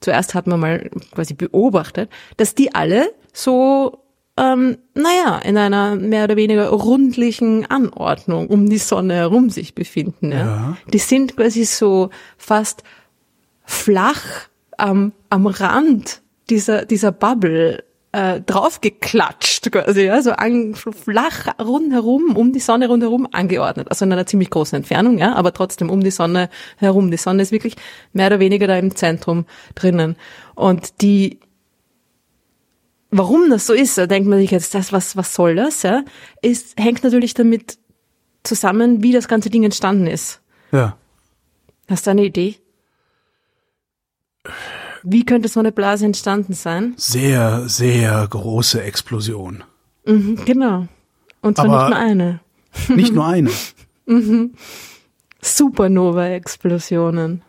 zuerst 0.00 0.34
hat 0.34 0.46
man 0.46 0.60
mal 0.60 0.90
quasi 1.12 1.34
beobachtet, 1.34 2.10
dass 2.36 2.54
die 2.54 2.74
alle 2.74 3.12
so, 3.32 4.02
ähm, 4.36 4.78
naja, 4.94 5.38
in 5.44 5.56
einer 5.56 5.96
mehr 5.96 6.24
oder 6.24 6.36
weniger 6.36 6.68
rundlichen 6.68 7.66
Anordnung 7.66 8.48
um 8.48 8.68
die 8.68 8.78
Sonne 8.78 9.14
herum 9.14 9.50
sich 9.50 9.74
befinden. 9.74 10.32
Ja? 10.32 10.38
Ja. 10.38 10.76
Die 10.92 10.98
sind 10.98 11.36
quasi 11.36 11.64
so 11.64 12.10
fast 12.36 12.82
flach 13.64 14.22
am, 14.76 15.12
am 15.30 15.46
Rand 15.46 16.22
dieser, 16.48 16.84
dieser 16.84 17.12
Bubble 17.12 17.82
äh, 18.16 18.40
draufgeklatscht 18.40 19.70
quasi, 19.70 20.04
ja, 20.04 20.22
so 20.22 20.32
an, 20.32 20.74
flach 20.74 21.48
rundherum, 21.60 22.34
um 22.34 22.50
die 22.54 22.60
Sonne 22.60 22.88
rundherum 22.88 23.28
angeordnet. 23.30 23.88
Also 23.90 24.06
in 24.06 24.12
einer 24.12 24.24
ziemlich 24.24 24.48
großen 24.48 24.74
Entfernung, 24.74 25.18
ja, 25.18 25.34
aber 25.34 25.52
trotzdem 25.52 25.90
um 25.90 26.02
die 26.02 26.10
Sonne 26.10 26.48
herum. 26.78 27.10
Die 27.10 27.18
Sonne 27.18 27.42
ist 27.42 27.52
wirklich 27.52 27.76
mehr 28.14 28.28
oder 28.28 28.40
weniger 28.40 28.66
da 28.66 28.78
im 28.78 28.96
Zentrum 28.96 29.44
drinnen. 29.74 30.16
Und 30.54 31.02
die, 31.02 31.40
warum 33.10 33.50
das 33.50 33.66
so 33.66 33.74
ist, 33.74 33.98
da 33.98 34.06
denkt 34.06 34.30
man 34.30 34.38
sich 34.38 34.50
jetzt, 34.50 34.74
das, 34.74 34.94
was, 34.94 35.18
was 35.18 35.34
soll 35.34 35.54
das, 35.54 35.82
ja, 35.82 36.02
ist, 36.40 36.80
hängt 36.80 37.04
natürlich 37.04 37.34
damit 37.34 37.76
zusammen, 38.44 39.02
wie 39.02 39.12
das 39.12 39.28
ganze 39.28 39.50
Ding 39.50 39.62
entstanden 39.62 40.06
ist. 40.06 40.40
Ja. 40.72 40.96
Hast 41.86 42.06
du 42.06 42.12
eine 42.12 42.24
Idee? 42.24 42.56
Wie 45.08 45.24
könnte 45.24 45.48
so 45.48 45.60
eine 45.60 45.70
Blase 45.70 46.04
entstanden 46.04 46.52
sein? 46.52 46.94
Sehr, 46.96 47.68
sehr 47.68 48.26
große 48.28 48.82
Explosion. 48.82 49.62
Mhm, 50.04 50.40
genau. 50.44 50.88
Und 51.42 51.56
zwar 51.56 51.66
Aber- 51.66 51.88
nicht 51.88 51.90
nur 51.90 51.98
eine. 51.98 52.40
Nicht 52.96 53.14
nur 53.14 53.26
eine. 53.26 53.50
Supernova-Explosionen. 55.40 57.42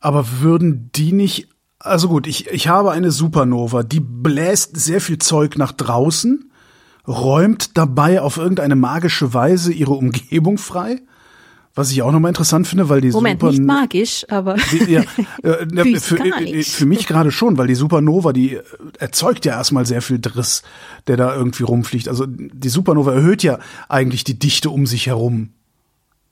Aber 0.00 0.26
würden 0.40 0.90
die 0.94 1.12
nicht, 1.12 1.48
also 1.78 2.08
gut, 2.08 2.26
ich, 2.26 2.48
ich 2.48 2.68
habe 2.68 2.92
eine 2.92 3.10
Supernova, 3.10 3.82
die 3.82 4.00
bläst 4.00 4.76
sehr 4.76 5.00
viel 5.00 5.18
Zeug 5.18 5.58
nach 5.58 5.72
draußen, 5.72 6.50
räumt 7.06 7.76
dabei 7.76 8.20
auf 8.22 8.36
irgendeine 8.36 8.76
magische 8.76 9.34
Weise 9.34 9.72
ihre 9.72 9.94
Umgebung 9.94 10.58
frei. 10.58 11.00
Was 11.76 11.92
ich 11.92 12.02
auch 12.02 12.10
nochmal 12.10 12.30
interessant 12.30 12.66
finde, 12.66 12.88
weil 12.88 13.00
die 13.02 13.10
Moment, 13.10 13.38
Super 13.40 13.52
nicht 13.52 13.62
magisch, 13.62 14.24
aber 14.30 14.56
Die- 14.72 14.90
ja, 14.92 15.02
äh, 15.44 15.66
ne, 15.66 15.84
für, 16.00 16.16
Physikalisch. 16.16 16.70
für 16.70 16.86
mich 16.86 17.06
gerade 17.06 17.30
schon, 17.30 17.58
weil 17.58 17.66
die 17.68 17.74
Supernova, 17.74 18.32
die 18.32 18.54
äh, 18.56 18.62
erzeugt 18.98 19.44
ja 19.44 19.52
erstmal 19.58 19.84
sehr 19.86 20.00
viel 20.02 20.18
Driss, 20.18 20.62
der 21.06 21.16
da 21.18 21.36
irgendwie 21.36 21.62
rumfliegt. 21.64 22.08
Also 22.08 22.24
die 22.26 22.68
Supernova 22.70 23.12
erhöht 23.12 23.42
ja 23.42 23.58
eigentlich 23.90 24.24
die 24.24 24.38
Dichte 24.38 24.70
um 24.70 24.86
sich 24.86 25.06
herum. 25.06 25.50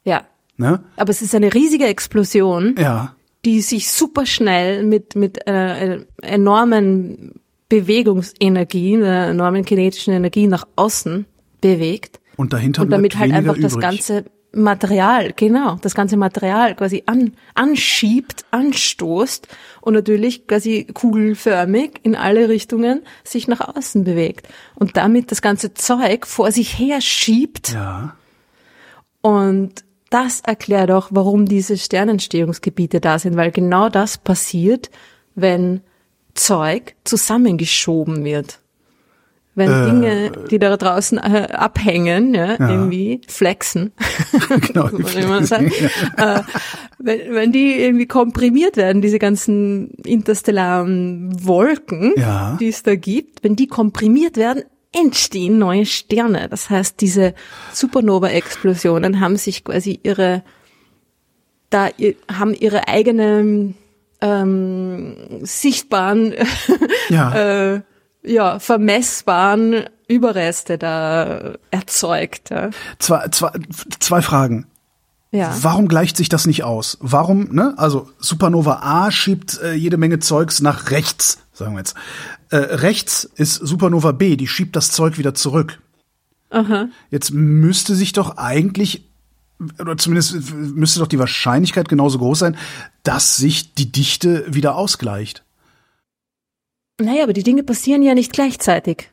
ja. 0.04 0.24
Ne? 0.57 0.80
Aber 0.96 1.11
es 1.11 1.20
ist 1.20 1.35
eine 1.35 1.52
riesige 1.52 1.85
Explosion, 1.87 2.76
Ja. 2.78 3.16
die 3.44 3.61
sich 3.61 3.90
super 3.90 4.24
schnell 4.24 4.85
mit, 4.85 5.16
mit 5.16 5.48
einer, 5.48 5.72
einer 5.74 5.98
enormen 6.22 7.33
Bewegungsenergie, 7.68 8.96
einer 8.96 9.26
enormen 9.28 9.64
kinetischen 9.64 10.14
Energie 10.14 10.46
nach 10.46 10.64
außen 10.76 11.26
bewegt. 11.61 12.20
Und 12.37 12.52
dahinter 12.52 12.83
und 12.83 12.90
damit 12.90 13.18
halt 13.18 13.33
einfach 13.33 13.57
das 13.61 13.72
übrig. 13.72 13.83
ganze 13.83 14.24
Material, 14.54 15.32
genau, 15.34 15.76
das 15.82 15.94
ganze 15.94 16.16
Material 16.16 16.74
quasi 16.74 17.02
an, 17.06 17.32
anschiebt, 17.54 18.44
anstoßt 18.50 19.48
und 19.80 19.94
natürlich 19.94 20.46
quasi 20.46 20.86
kugelförmig 20.92 22.00
in 22.02 22.14
alle 22.14 22.48
Richtungen 22.48 23.02
sich 23.24 23.48
nach 23.48 23.60
außen 23.76 24.04
bewegt 24.04 24.48
und 24.74 24.96
damit 24.96 25.30
das 25.30 25.42
ganze 25.42 25.74
Zeug 25.74 26.26
vor 26.26 26.50
sich 26.52 26.78
her 26.78 27.00
schiebt 27.00 27.72
Ja. 27.72 28.16
und 29.22 29.84
das 30.10 30.40
erklärt 30.40 30.92
auch, 30.92 31.08
warum 31.10 31.46
diese 31.46 31.76
Sternentstehungsgebiete 31.76 33.00
da 33.00 33.18
sind, 33.18 33.36
weil 33.36 33.50
genau 33.50 33.88
das 33.88 34.16
passiert, 34.16 34.90
wenn 35.34 35.80
Zeug 36.34 36.94
zusammengeschoben 37.04 38.24
wird. 38.24 38.60
Wenn 39.56 39.70
Äh, 39.70 39.84
Dinge, 39.84 40.32
die 40.50 40.58
da 40.58 40.76
draußen 40.76 41.18
äh, 41.18 41.48
abhängen, 41.52 42.34
ja, 42.34 42.58
irgendwie 42.58 43.20
flexen, 43.28 43.92
genau. 44.60 44.88
äh, 44.88 46.40
wenn, 46.98 47.34
wenn 47.34 47.52
die 47.52 47.80
irgendwie 47.80 48.06
komprimiert 48.06 48.76
werden, 48.76 49.00
diese 49.00 49.18
ganzen 49.20 49.90
interstellaren 50.04 51.30
Wolken, 51.44 52.14
Ja. 52.16 52.56
die 52.58 52.68
es 52.68 52.82
da 52.82 52.96
gibt, 52.96 53.44
wenn 53.44 53.54
die 53.54 53.68
komprimiert 53.68 54.36
werden, 54.36 54.64
entstehen 54.92 55.58
neue 55.58 55.86
Sterne. 55.86 56.48
Das 56.48 56.70
heißt, 56.70 57.00
diese 57.00 57.34
Supernova-Explosionen 57.72 59.20
haben 59.20 59.36
sich 59.36 59.64
quasi 59.64 60.00
ihre, 60.02 60.42
da 61.70 61.88
haben 62.32 62.54
ihre 62.54 62.88
eigenen 62.88 63.74
ähm, 64.20 65.16
sichtbaren, 65.42 66.34
Ja. 67.08 67.74
äh, 67.74 67.80
ja, 68.24 68.58
vermessbaren 68.58 69.84
Überreste 70.08 70.78
da 70.78 71.54
erzeugt. 71.70 72.50
Ja. 72.50 72.70
zwei, 72.98 73.28
zwei, 73.28 73.50
zwei 74.00 74.22
Fragen. 74.22 74.66
ja. 75.30 75.54
Warum 75.60 75.88
gleicht 75.88 76.16
sich 76.16 76.28
das 76.28 76.46
nicht 76.46 76.64
aus? 76.64 76.98
Warum, 77.00 77.54
ne? 77.54 77.74
Also 77.76 78.08
Supernova 78.18 78.80
A 78.82 79.10
schiebt 79.10 79.60
äh, 79.62 79.74
jede 79.74 79.96
Menge 79.96 80.18
Zeugs 80.18 80.60
nach 80.60 80.90
rechts, 80.90 81.38
sagen 81.52 81.72
wir 81.72 81.78
jetzt. 81.78 81.94
Äh, 82.50 82.56
rechts 82.56 83.24
ist 83.37 83.54
Supernova 83.54 84.12
B, 84.12 84.37
die 84.37 84.48
schiebt 84.48 84.76
das 84.76 84.90
Zeug 84.90 85.18
wieder 85.18 85.34
zurück. 85.34 85.80
Aha. 86.50 86.88
Jetzt 87.10 87.32
müsste 87.32 87.94
sich 87.94 88.12
doch 88.12 88.37
eigentlich 88.37 89.08
oder 89.78 89.96
zumindest 89.96 90.52
müsste 90.52 91.00
doch 91.00 91.06
die 91.06 91.18
Wahrscheinlichkeit 91.18 91.88
genauso 91.88 92.18
groß 92.18 92.40
sein, 92.40 92.56
dass 93.02 93.37
sich 93.37 93.74
die 93.74 93.90
Dichte 93.90 94.44
wieder 94.52 94.74
ausgleicht. 94.76 95.43
Naja, 97.00 97.24
aber 97.24 97.33
die 97.33 97.42
Dinge 97.42 97.62
passieren 97.62 98.02
ja 98.02 98.14
nicht 98.14 98.33
gleichzeitig. 98.33 99.11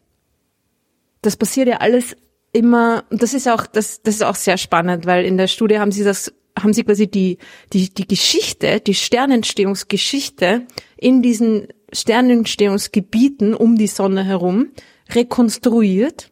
Das 1.22 1.36
passiert 1.36 1.68
ja 1.68 1.78
alles 1.78 2.16
immer, 2.52 3.04
und 3.10 3.22
das 3.24 3.34
ist 3.34 3.48
auch, 3.48 3.66
das, 3.66 4.02
das 4.02 4.16
ist 4.16 4.24
auch 4.24 4.36
sehr 4.36 4.58
spannend, 4.58 5.06
weil 5.06 5.26
in 5.26 5.38
der 5.38 5.48
Studie 5.48 5.80
haben 5.80 5.92
sie 5.92 6.04
das, 6.04 6.34
haben 6.60 6.74
sie 6.74 6.84
quasi 6.84 7.08
die, 7.08 7.38
die, 7.74 7.94
die 7.94 8.08
Geschichte, 8.08 8.80
die 8.82 8.94
Sternentstehungsgeschichte 8.94 10.68
in 10.98 11.22
diesen 11.22 11.68
Sternentstehungsgebieten 11.94 13.54
um 13.54 13.78
die 13.78 13.88
Sonne 13.88 14.24
herum 14.24 14.72
rekonstruiert 15.10 16.32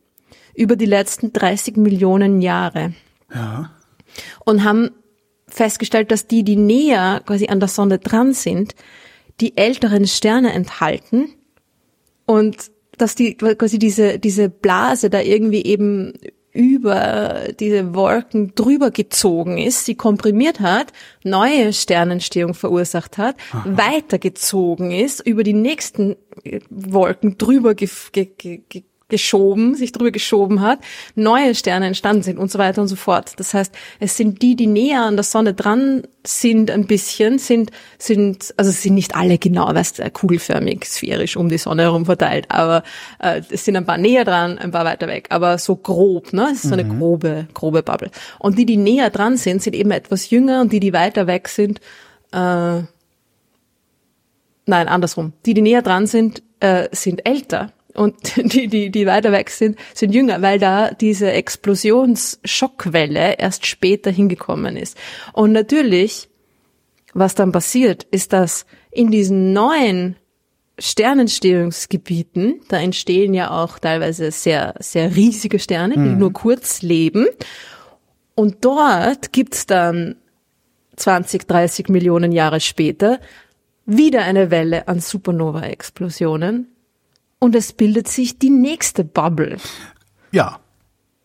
über 0.55 0.75
die 0.75 0.85
letzten 0.85 1.33
30 1.33 1.77
Millionen 1.77 2.41
Jahre. 2.41 2.93
Ja. 3.33 3.71
Und 4.45 4.63
haben 4.63 4.91
festgestellt, 5.47 6.11
dass 6.11 6.27
die, 6.27 6.43
die 6.43 6.55
näher 6.55 7.21
quasi 7.25 7.47
an 7.47 7.59
der 7.59 7.69
Sonne 7.69 7.97
dran 7.97 8.33
sind, 8.33 8.75
die 9.39 9.57
älteren 9.57 10.05
Sterne 10.05 10.51
enthalten 10.51 11.33
und 12.29 12.69
dass 12.99 13.15
die 13.15 13.33
quasi 13.35 13.79
diese, 13.79 14.19
diese 14.19 14.49
Blase 14.49 15.09
da 15.09 15.19
irgendwie 15.19 15.63
eben 15.63 16.13
über 16.51 17.45
diese 17.59 17.95
Wolken 17.95 18.53
drüber 18.53 18.91
gezogen 18.91 19.57
ist, 19.57 19.85
sie 19.85 19.95
komprimiert 19.95 20.59
hat, 20.59 20.93
neue 21.23 21.73
Sternentstehung 21.73 22.53
verursacht 22.53 23.17
hat, 23.17 23.35
Aha. 23.51 23.65
weitergezogen 23.65 24.91
ist, 24.91 25.21
über 25.25 25.41
die 25.41 25.53
nächsten 25.53 26.17
Wolken 26.69 27.39
drüber 27.39 27.73
ge 27.73 27.89
ge 28.11 28.29
ge 28.37 28.83
geschoben, 29.09 29.75
sich 29.75 29.91
drüber 29.91 30.11
geschoben 30.11 30.61
hat, 30.61 30.79
neue 31.15 31.55
Sterne 31.55 31.87
entstanden 31.87 32.23
sind 32.23 32.37
und 32.37 32.51
so 32.51 32.59
weiter 32.59 32.81
und 32.81 32.87
so 32.87 32.95
fort. 32.95 33.33
Das 33.37 33.53
heißt, 33.53 33.73
es 33.99 34.15
sind 34.15 34.41
die, 34.41 34.55
die 34.55 34.67
näher 34.67 35.01
an 35.01 35.15
der 35.15 35.23
Sonne 35.23 35.53
dran 35.53 36.03
sind, 36.25 36.69
ein 36.69 36.85
bisschen, 36.85 37.39
sind, 37.39 37.71
sind, 37.97 38.53
also 38.57 38.69
es 38.69 38.81
sind 38.83 38.93
nicht 38.93 39.15
alle 39.15 39.37
genau, 39.37 39.73
weißt 39.73 39.99
du, 39.99 40.11
kugelförmig, 40.11 40.85
sphärisch 40.85 41.35
um 41.35 41.49
die 41.49 41.57
Sonne 41.57 41.83
herum 41.83 42.05
verteilt, 42.05 42.45
aber 42.49 42.83
äh, 43.19 43.41
es 43.49 43.65
sind 43.65 43.75
ein 43.75 43.85
paar 43.85 43.97
näher 43.97 44.25
dran, 44.25 44.57
ein 44.57 44.71
paar 44.71 44.85
weiter 44.85 45.07
weg, 45.07 45.27
aber 45.29 45.57
so 45.57 45.75
grob, 45.75 46.31
ne? 46.33 46.49
Es 46.51 46.63
ist 46.63 46.69
so 46.69 46.73
eine 46.73 46.83
mhm. 46.83 46.99
grobe, 46.99 47.47
grobe 47.53 47.83
Bubble. 47.83 48.11
Und 48.37 48.57
die, 48.57 48.65
die 48.65 48.77
näher 48.77 49.09
dran 49.09 49.37
sind, 49.37 49.63
sind 49.63 49.75
eben 49.75 49.91
etwas 49.91 50.29
jünger 50.29 50.61
und 50.61 50.71
die, 50.71 50.79
die 50.79 50.93
weiter 50.93 51.25
weg 51.25 51.47
sind, 51.47 51.79
äh, 52.31 52.83
nein, 54.65 54.87
andersrum. 54.87 55.33
Die, 55.45 55.53
die 55.53 55.61
näher 55.61 55.81
dran 55.81 56.05
sind, 56.05 56.43
äh, 56.59 56.89
sind 56.91 57.25
älter 57.25 57.71
und 57.95 58.15
die, 58.53 58.67
die, 58.67 58.89
die 58.89 59.05
weiter 59.05 59.31
weg 59.31 59.49
sind, 59.49 59.77
sind 59.93 60.13
jünger, 60.13 60.41
weil 60.41 60.59
da 60.59 60.91
diese 60.91 61.31
Explosionsschockwelle 61.31 63.37
erst 63.37 63.65
später 63.65 64.11
hingekommen 64.11 64.77
ist. 64.77 64.97
Und 65.33 65.51
natürlich, 65.51 66.29
was 67.13 67.35
dann 67.35 67.51
passiert, 67.51 68.03
ist, 68.11 68.33
dass 68.33 68.65
in 68.91 69.11
diesen 69.11 69.53
neuen 69.53 70.15
Sternentstehungsgebieten, 70.79 72.61
da 72.69 72.79
entstehen 72.79 73.33
ja 73.33 73.51
auch 73.51 73.79
teilweise 73.79 74.31
sehr, 74.31 74.75
sehr 74.79 75.15
riesige 75.15 75.59
Sterne, 75.59 75.95
die 75.95 75.99
mhm. 75.99 76.17
nur 76.17 76.33
kurz 76.33 76.81
leben. 76.81 77.27
Und 78.33 78.63
dort 78.63 79.33
gibt's 79.33 79.65
dann 79.65 80.15
20, 80.95 81.47
30 81.47 81.89
Millionen 81.89 82.31
Jahre 82.31 82.59
später 82.59 83.19
wieder 83.85 84.23
eine 84.23 84.51
Welle 84.51 84.87
an 84.87 84.99
Supernova-Explosionen, 84.99 86.67
und 87.39 87.55
es 87.55 87.73
bildet 87.73 88.07
sich 88.07 88.37
die 88.37 88.49
nächste 88.49 89.03
Bubble. 89.03 89.57
Ja. 90.31 90.59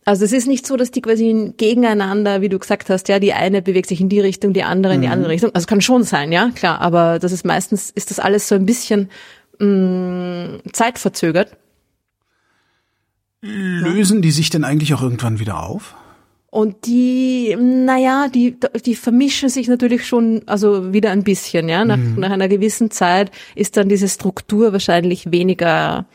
Also 0.07 0.24
es 0.24 0.33
ist 0.33 0.46
nicht 0.46 0.66
so, 0.66 0.77
dass 0.77 0.90
die 0.90 1.00
quasi 1.00 1.55
gegeneinander, 1.57 2.42
wie 2.42 2.48
du 2.48 2.59
gesagt 2.59 2.90
hast, 2.90 3.09
ja, 3.09 3.18
die 3.18 3.33
eine 3.33 3.62
bewegt 3.62 3.88
sich 3.88 4.00
in 4.00 4.09
die 4.09 4.20
Richtung, 4.20 4.53
die 4.53 4.62
andere 4.62 4.94
in 4.94 5.00
die 5.00 5.07
mhm. 5.07 5.14
andere 5.14 5.31
Richtung. 5.31 5.55
Also 5.55 5.66
kann 5.66 5.81
schon 5.81 6.05
sein, 6.05 6.31
ja, 6.31 6.50
klar, 6.55 6.81
aber 6.81 7.18
das 7.18 7.33
ist 7.33 7.44
meistens, 7.44 7.90
ist 7.90 8.11
das 8.11 8.18
alles 8.18 8.48
so 8.48 8.55
ein 8.55 8.66
bisschen 8.66 9.11
mh, 9.59 9.66
mm, 9.66 10.61
zeitverzögert. 10.72 11.57
Lösen 13.40 14.22
die 14.22 14.31
sich 14.31 14.50
denn 14.50 14.64
eigentlich 14.64 14.94
auch 14.94 15.03
irgendwann 15.03 15.38
wieder 15.38 15.62
auf? 15.62 15.94
Und 16.55 16.87
die, 16.87 17.57
naja, 17.59 18.29
die, 18.33 18.57
die 18.87 18.95
vermischen 18.95 19.49
sich 19.49 19.67
natürlich 19.67 20.07
schon, 20.07 20.43
also 20.47 20.93
wieder 20.93 21.11
ein 21.11 21.25
bisschen, 21.25 21.69
ja. 21.69 21.85
Nach, 21.85 21.97
mhm. 21.97 22.14
nach 22.17 22.31
einer 22.31 22.47
gewissen 22.47 22.93
Zeit 22.93 23.33
ist 23.57 23.77
dann 23.77 23.88
diese 23.88 24.07
Struktur 24.07 24.73
wahrscheinlich 24.73 25.33
weniger 25.33 26.07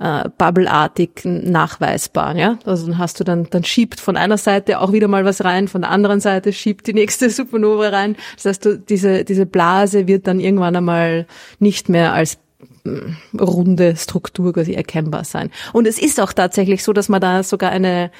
äh, 0.00 0.30
bubbleartig 0.38 1.10
nachweisbar, 1.24 2.34
ja. 2.34 2.58
Also 2.64 2.86
dann 2.86 2.96
hast 2.96 3.20
du 3.20 3.24
dann, 3.24 3.46
dann 3.50 3.62
schiebt 3.62 4.00
von 4.00 4.16
einer 4.16 4.38
Seite 4.38 4.80
auch 4.80 4.94
wieder 4.94 5.06
mal 5.06 5.26
was 5.26 5.44
rein, 5.44 5.68
von 5.68 5.82
der 5.82 5.90
anderen 5.90 6.20
Seite 6.20 6.54
schiebt 6.54 6.86
die 6.86 6.94
nächste 6.94 7.28
Supernova 7.28 7.90
rein. 7.90 8.16
Das 8.36 8.46
heißt, 8.46 8.64
du, 8.64 8.78
diese, 8.78 9.24
diese 9.24 9.44
Blase 9.44 10.08
wird 10.08 10.26
dann 10.26 10.40
irgendwann 10.40 10.76
einmal 10.76 11.26
nicht 11.58 11.90
mehr 11.90 12.14
als 12.14 12.38
mm, 12.84 13.38
runde 13.38 13.96
Struktur 13.96 14.54
quasi 14.54 14.72
erkennbar 14.72 15.24
sein. 15.24 15.50
Und 15.74 15.86
es 15.86 15.98
ist 15.98 16.20
auch 16.20 16.32
tatsächlich 16.32 16.82
so, 16.82 16.94
dass 16.94 17.10
man 17.10 17.20
da 17.20 17.42
sogar 17.42 17.70
eine 17.70 18.10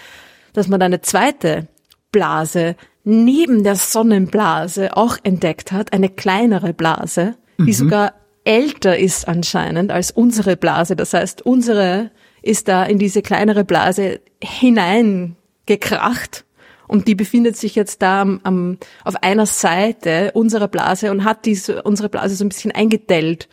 dass 0.55 0.69
man 0.69 0.81
eine 0.81 1.03
zweite 1.03 1.69
Blase 2.11 2.77
neben 3.05 3.63
der 3.63 3.77
Sonnenblase 3.77 4.97
auch 4.97 5.19
entdeckt 5.23 5.73
hat, 5.73 5.93
eine 5.93 6.09
kleinere 6.09 6.73
Blase, 6.73 7.37
die 7.59 7.65
mhm. 7.65 7.73
sogar 7.73 8.15
älter 8.45 8.99
ist 8.99 9.29
anscheinend 9.29 9.91
als 9.91 10.11
unsere 10.11 10.57
Blase. 10.57 10.97
Das 10.97 11.13
heißt, 11.13 11.43
unsere 11.43 12.11
ist 12.41 12.69
da 12.69 12.85
in 12.85 12.99
diese 12.99 13.23
kleinere 13.23 13.65
Blase 13.65 14.21
hineingekracht 14.43 16.45
und 16.87 17.09
die 17.09 17.15
befindet 17.15 17.57
sich 17.57 17.75
jetzt 17.75 18.03
da 18.03 18.23
am, 18.23 18.41
am, 18.43 18.79
auf 19.05 19.23
einer 19.23 19.47
Seite 19.47 20.33
unserer 20.35 20.69
Blase 20.69 21.11
und 21.11 21.25
hat 21.25 21.47
diese, 21.47 21.83
unsere 21.83 22.09
Blase 22.09 22.37
so 22.37 22.45
ein 22.45 22.51
bisschen 22.51 22.73
eingedellt 22.73 23.49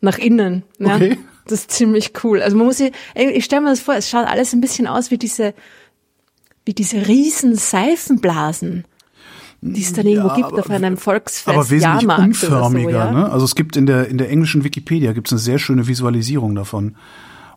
nach 0.00 0.18
innen. 0.18 0.64
Ja? 0.78 0.96
Okay. 0.96 1.18
Das 1.46 1.60
ist 1.60 1.72
ziemlich 1.72 2.12
cool. 2.24 2.42
Also 2.42 2.56
man 2.56 2.66
muss 2.66 2.78
sich, 2.78 2.92
ich 3.14 3.44
stelle 3.44 3.62
mir 3.62 3.70
das 3.70 3.80
vor, 3.80 3.94
es 3.94 4.08
schaut 4.08 4.26
alles 4.26 4.54
ein 4.54 4.60
bisschen 4.60 4.86
aus 4.86 5.10
wie 5.10 5.18
diese 5.18 5.54
wie 6.64 6.74
diese 6.74 7.06
riesen 7.06 7.56
Seifenblasen, 7.56 8.84
die 9.60 9.82
es 9.82 9.92
dann 9.92 10.06
irgendwo 10.06 10.28
ja, 10.28 10.36
gibt 10.36 10.52
auf 10.52 10.70
einem 10.70 10.96
Volksfest. 10.96 11.48
Aber 11.48 11.70
wesentlich 11.70 11.82
Jahrmarkt 11.82 12.22
unförmiger. 12.22 12.90
So, 12.90 12.96
ja? 12.96 13.10
ne? 13.12 13.30
Also 13.30 13.44
es 13.44 13.54
gibt 13.54 13.76
in 13.76 13.86
der 13.86 14.08
in 14.08 14.18
der 14.18 14.30
englischen 14.30 14.64
Wikipedia 14.64 15.12
gibt's 15.12 15.32
eine 15.32 15.38
sehr 15.38 15.58
schöne 15.58 15.86
Visualisierung 15.86 16.54
davon. 16.54 16.96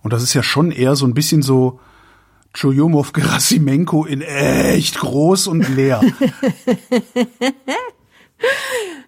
Und 0.04 0.14
das 0.14 0.24
ist 0.24 0.34
ja 0.34 0.44
schon 0.44 0.72
eher 0.72 0.96
so 0.96 1.06
ein 1.06 1.14
bisschen 1.14 1.42
so 1.42 1.80
Churyumov 2.54 3.14
Gerasimenko 3.14 4.06
in 4.06 4.22
echt 4.22 5.00
groß 5.00 5.48
und 5.48 5.68
leer. 5.76 6.02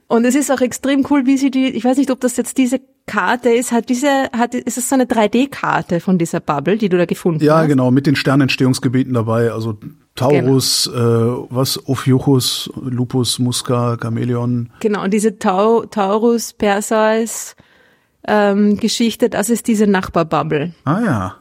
und 0.07 0.25
es 0.25 0.35
ist 0.35 0.51
auch 0.51 0.61
extrem 0.61 1.05
cool, 1.09 1.25
wie 1.25 1.37
sie 1.37 1.51
die, 1.51 1.67
ich 1.67 1.85
weiß 1.85 1.97
nicht, 1.97 2.11
ob 2.11 2.19
das 2.19 2.37
jetzt 2.37 2.57
diese 2.57 2.81
Karte 3.05 3.49
ist, 3.49 3.71
hat 3.71 3.89
diese, 3.89 4.29
hat, 4.31 4.53
ist 4.53 4.77
es 4.77 4.87
so 4.87 4.95
eine 4.95 5.05
3D-Karte 5.05 5.99
von 5.99 6.17
dieser 6.17 6.39
Bubble, 6.39 6.77
die 6.77 6.89
du 6.89 6.97
da 6.97 7.05
gefunden 7.05 7.43
ja, 7.43 7.55
hast? 7.55 7.61
Ja, 7.63 7.67
genau, 7.67 7.91
mit 7.91 8.05
den 8.05 8.15
Sternentstehungsgebieten 8.15 9.13
dabei, 9.13 9.51
also 9.51 9.77
Taurus, 10.15 10.89
genau. 10.91 11.45
äh, 11.45 11.47
was, 11.49 11.87
Ophiuchus, 11.87 12.69
Lupus, 12.81 13.39
Musca, 13.39 13.97
Chamäleon. 13.99 14.69
Genau, 14.79 15.03
und 15.03 15.13
diese 15.13 15.39
Tau, 15.39 15.85
Taurus, 15.85 16.53
Perseus, 16.53 17.55
ähm, 18.27 18.77
Geschichte, 18.77 19.29
das 19.29 19.49
ist 19.49 19.67
diese 19.67 19.87
Nachbarbubble. 19.87 20.73
Ah 20.85 21.01
ja. 21.03 21.35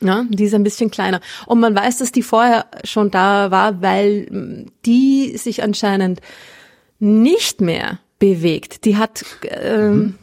Ja, 0.00 0.24
die 0.28 0.44
ist 0.44 0.54
ein 0.54 0.62
bisschen 0.62 0.90
kleiner. 0.90 1.20
Und 1.46 1.58
man 1.58 1.74
weiß, 1.74 1.98
dass 1.98 2.12
die 2.12 2.22
vorher 2.22 2.66
schon 2.84 3.10
da 3.10 3.50
war, 3.50 3.82
weil 3.82 4.66
die 4.84 5.36
sich 5.36 5.62
anscheinend 5.62 6.20
nicht 6.98 7.60
mehr 7.60 7.98
bewegt. 8.18 8.84
Die 8.84 8.96
hat 8.96 9.24
ähm, 9.44 9.96
mhm 9.96 10.14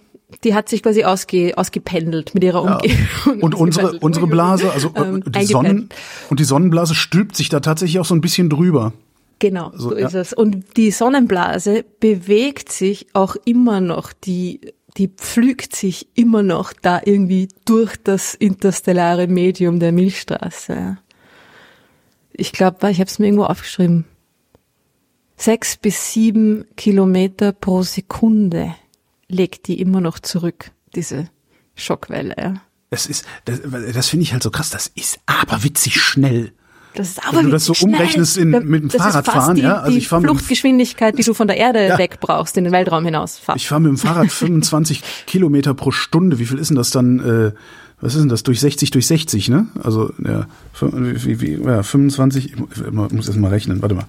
die 0.44 0.54
hat 0.54 0.70
sich 0.70 0.84
quasi 0.84 1.04
ausge, 1.04 1.58
ausgependelt 1.58 2.34
mit 2.34 2.44
ihrer 2.44 2.62
Umgebung. 2.62 2.98
Ja. 3.26 3.32
Und 3.42 3.56
unsere, 3.56 4.00
unsere 4.00 4.28
Blase, 4.28 4.72
also 4.72 4.92
äh, 4.96 5.02
ähm, 5.02 5.24
die 5.28 5.46
Sonnen, 5.46 5.90
und 6.30 6.40
die 6.40 6.44
Sonnenblase 6.44 6.96
stülpt 6.96 7.36
sich 7.36 7.50
da 7.50 7.60
tatsächlich 7.60 8.00
auch 8.00 8.06
so 8.06 8.16
ein 8.16 8.22
bisschen 8.22 8.50
drüber. 8.50 8.94
Genau, 9.40 9.70
also, 9.70 9.90
so 9.90 9.98
ja. 9.98 10.08
ist 10.08 10.14
es. 10.14 10.34
Und 10.34 10.78
die 10.78 10.92
Sonnenblase 10.92 11.86
bewegt 12.00 12.72
sich 12.72 13.08
auch 13.14 13.36
immer 13.46 13.82
noch, 13.82 14.14
die, 14.14 14.62
die 14.98 15.10
pflügt 15.10 15.76
sich 15.76 16.08
immer 16.16 16.42
noch 16.42 16.74
da 16.74 17.02
irgendwie 17.04 17.50
durch 17.66 17.96
das 18.02 18.34
interstellare 18.34 19.28
Medium 19.28 19.80
der 19.80 19.92
Milchstraße. 19.92 20.98
Ich 22.34 22.52
glaube, 22.52 22.90
ich 22.90 23.00
habe 23.00 23.10
es 23.10 23.20
mir 23.20 23.28
irgendwo 23.28 23.46
aufgeschrieben. 23.46 24.06
Sechs 25.38 25.78
bis 25.78 26.14
sieben 26.14 26.66
Kilometer 26.78 27.52
pro 27.52 27.84
Sekunde 27.84 28.76
legt 29.28 29.68
die 29.68 29.80
immer 29.80 30.02
noch 30.02 30.20
zurück, 30.20 30.72
diese 30.96 31.30
Schockwelle. 31.76 32.36
Ja. 32.38 32.54
Das 32.90 33.06
ist, 33.06 33.26
das, 33.46 33.60
das 33.94 34.10
finde 34.10 34.24
ich 34.24 34.34
halt 34.34 34.44
so 34.44 34.52
krass. 34.52 34.70
Das 34.70 34.88
ist 34.96 35.20
aber 35.26 35.64
witzig 35.64 36.00
schnell. 36.00 36.54
Das 36.96 37.10
ist 37.10 37.28
aber 37.28 37.40
Wenn 37.40 37.46
du 37.46 37.52
das 37.52 37.66
so 37.66 37.74
schnell. 37.74 37.94
umrechnest 37.94 38.38
in, 38.38 38.50
mit 38.52 38.84
dem 38.84 38.88
das 38.88 39.02
Fahrradfahren, 39.02 39.56
die, 39.56 39.64
ja. 39.64 39.80
Also 39.80 39.98
ich 39.98 40.08
fahre 40.08 40.22
Fluchtgeschwindigkeit, 40.22 41.18
die 41.18 41.24
du 41.24 41.34
von 41.34 41.48
der 41.48 41.58
Erde 41.58 41.86
ja. 41.88 41.98
weg 41.98 42.20
brauchst, 42.22 42.56
in 42.56 42.64
den 42.64 42.72
Weltraum 42.72 43.04
hinaus 43.04 43.38
fahrst. 43.38 43.58
Ich 43.58 43.68
fahre 43.68 43.82
mit 43.82 43.90
dem 43.90 43.98
Fahrrad 43.98 44.32
25 44.32 45.04
Kilometer 45.28 45.74
pro 45.74 45.92
Stunde. 45.92 46.40
Wie 46.40 46.46
viel 46.46 46.58
ist 46.58 46.70
denn 46.70 46.78
das 46.78 46.92
dann? 46.92 47.20
Äh, 47.20 47.52
was 48.02 48.14
ist 48.14 48.22
denn 48.22 48.30
das, 48.30 48.44
durch 48.44 48.60
60 48.60 48.92
durch 48.92 49.08
60, 49.08 49.50
ne? 49.50 49.68
Also, 49.82 50.12
ja, 50.24 50.48
wie, 50.82 51.42
wie, 51.42 51.54
ja 51.64 51.82
25, 51.82 52.54
ich 52.54 52.92
muss 52.92 53.28
erst 53.28 53.40
mal 53.40 53.50
rechnen, 53.50 53.82
warte 53.82 53.96
mal. 53.96 54.06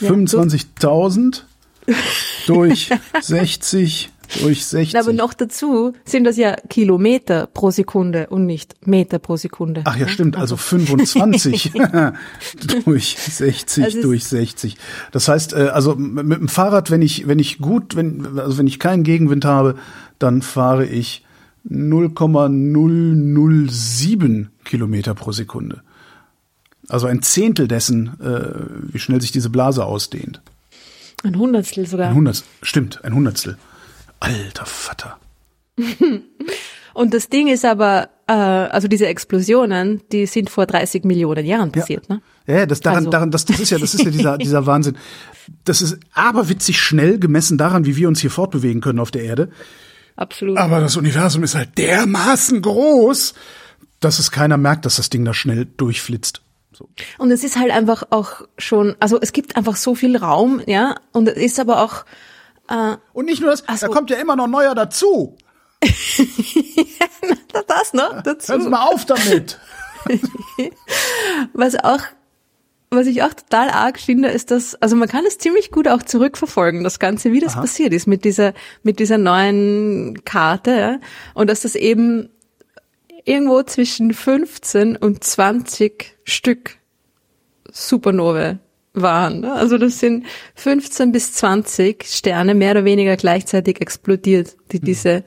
Ja, 0.00 0.10
25.000 0.10 1.42
durch 2.46 2.90
60 3.20 4.10
durch 4.40 4.64
60. 4.64 4.98
Aber 4.98 5.12
noch 5.12 5.34
dazu 5.34 5.92
sind 6.04 6.24
das 6.24 6.36
ja 6.36 6.56
Kilometer 6.68 7.46
pro 7.46 7.70
Sekunde 7.70 8.28
und 8.28 8.46
nicht 8.46 8.86
Meter 8.86 9.18
pro 9.18 9.36
Sekunde. 9.36 9.82
Ach 9.84 9.96
ja, 9.96 10.08
stimmt, 10.08 10.36
also 10.36 10.56
25 10.56 11.72
durch 12.84 13.16
60 13.18 13.84
Also 13.84 14.02
durch 14.02 14.24
60. 14.24 14.76
Das 15.12 15.28
heißt, 15.28 15.54
äh, 15.54 15.70
also 15.72 15.94
mit 15.94 16.26
mit 16.26 16.38
dem 16.38 16.48
Fahrrad, 16.48 16.90
wenn 16.90 17.02
ich 17.02 17.26
wenn 17.26 17.38
ich 17.38 17.58
gut, 17.58 17.96
wenn 17.96 18.38
also 18.38 18.58
wenn 18.58 18.66
ich 18.66 18.78
keinen 18.78 19.02
Gegenwind 19.02 19.44
habe, 19.44 19.76
dann 20.18 20.42
fahre 20.42 20.86
ich 20.86 21.24
0,007 21.64 24.48
Kilometer 24.64 25.14
pro 25.14 25.32
Sekunde. 25.32 25.82
Also 26.88 27.06
ein 27.06 27.22
Zehntel 27.22 27.68
dessen, 27.68 28.18
äh, 28.20 28.92
wie 28.92 28.98
schnell 28.98 29.20
sich 29.20 29.30
diese 29.32 29.50
Blase 29.50 29.84
ausdehnt. 29.84 30.40
Ein 31.22 31.38
Hundertstel 31.38 31.86
sogar. 31.86 32.08
Ein 32.08 32.14
Hundertstel, 32.16 32.48
stimmt, 32.62 33.04
ein 33.04 33.14
Hundertstel. 33.14 33.56
Alter 34.20 34.64
Vater. 34.66 35.18
Und 36.92 37.14
das 37.14 37.28
Ding 37.28 37.46
ist 37.46 37.64
aber, 37.64 38.08
äh, 38.26 38.32
also 38.32 38.88
diese 38.88 39.06
Explosionen, 39.06 40.00
die 40.10 40.26
sind 40.26 40.50
vor 40.50 40.66
30 40.66 41.04
Millionen 41.04 41.46
Jahren 41.46 41.70
passiert, 41.70 42.08
ne? 42.08 42.20
Ja, 42.46 42.56
ja, 42.58 42.66
das 42.66 42.80
daran, 42.80 42.98
Also- 42.98 43.10
daran, 43.10 43.30
das, 43.30 43.44
das 43.44 43.60
ist 43.60 43.70
ja, 43.70 43.78
das 43.78 43.94
ist 43.94 44.02
ja 44.04 44.10
dieser, 44.10 44.36
dieser 44.38 44.66
Wahnsinn. 44.66 44.96
Das 45.64 45.82
ist 45.82 45.98
aberwitzig 46.12 46.80
schnell 46.80 47.20
gemessen 47.20 47.58
daran, 47.58 47.84
wie 47.86 47.94
wir 47.96 48.08
uns 48.08 48.20
hier 48.20 48.30
fortbewegen 48.30 48.80
können 48.80 48.98
auf 48.98 49.12
der 49.12 49.22
Erde. 49.22 49.50
Absolut. 50.20 50.58
Aber 50.58 50.80
das 50.80 50.98
Universum 50.98 51.42
ist 51.44 51.54
halt 51.54 51.78
dermaßen 51.78 52.60
groß, 52.60 53.32
dass 54.00 54.18
es 54.18 54.30
keiner 54.30 54.58
merkt, 54.58 54.84
dass 54.84 54.96
das 54.96 55.08
Ding 55.08 55.24
da 55.24 55.32
schnell 55.32 55.64
durchflitzt. 55.64 56.42
So. 56.72 56.90
Und 57.16 57.30
es 57.30 57.42
ist 57.42 57.58
halt 57.58 57.70
einfach 57.70 58.04
auch 58.10 58.42
schon, 58.58 58.96
also 59.00 59.18
es 59.18 59.32
gibt 59.32 59.56
einfach 59.56 59.76
so 59.76 59.94
viel 59.94 60.18
Raum, 60.18 60.60
ja, 60.66 60.96
und 61.12 61.26
es 61.26 61.36
ist 61.38 61.58
aber 61.58 61.82
auch, 61.82 62.04
äh, 62.68 62.98
Und 63.14 63.24
nicht 63.24 63.40
nur 63.40 63.50
das, 63.50 63.64
Ach 63.66 63.78
so. 63.78 63.86
da 63.86 63.92
kommt 63.92 64.10
ja 64.10 64.18
immer 64.18 64.36
noch 64.36 64.46
neuer 64.46 64.74
dazu. 64.74 65.38
das 67.66 67.94
noch 67.94 68.22
dazu. 68.22 68.52
Hören 68.52 68.62
Sie 68.62 68.68
mal 68.68 68.88
auf 68.88 69.06
damit. 69.06 69.58
Was 71.54 71.76
auch, 71.76 72.00
was 72.90 73.06
ich 73.06 73.22
auch 73.22 73.32
total 73.32 73.70
arg 73.70 74.00
finde, 74.00 74.28
ist, 74.28 74.50
dass, 74.50 74.74
also 74.76 74.96
man 74.96 75.08
kann 75.08 75.24
es 75.24 75.38
ziemlich 75.38 75.70
gut 75.70 75.86
auch 75.86 76.02
zurückverfolgen, 76.02 76.82
das 76.82 76.98
Ganze, 76.98 77.32
wie 77.32 77.40
das 77.40 77.54
passiert 77.54 77.92
ist 77.92 78.08
mit 78.08 78.24
dieser, 78.24 78.52
mit 78.82 78.98
dieser 78.98 79.16
neuen 79.16 80.24
Karte, 80.24 80.70
ja? 80.72 81.00
und 81.34 81.48
dass 81.48 81.60
das 81.60 81.76
eben 81.76 82.30
irgendwo 83.24 83.62
zwischen 83.62 84.12
15 84.12 84.96
und 84.96 85.22
20 85.22 86.16
Stück 86.24 86.78
Supernovae 87.70 88.58
waren. 88.92 89.40
ne? 89.40 89.52
Also 89.52 89.78
das 89.78 90.00
sind 90.00 90.26
15 90.56 91.12
bis 91.12 91.34
20 91.34 92.04
Sterne 92.04 92.54
mehr 92.54 92.72
oder 92.72 92.84
weniger 92.84 93.16
gleichzeitig 93.16 93.80
explodiert, 93.80 94.56
die 94.72 94.80
diese, 94.80 95.22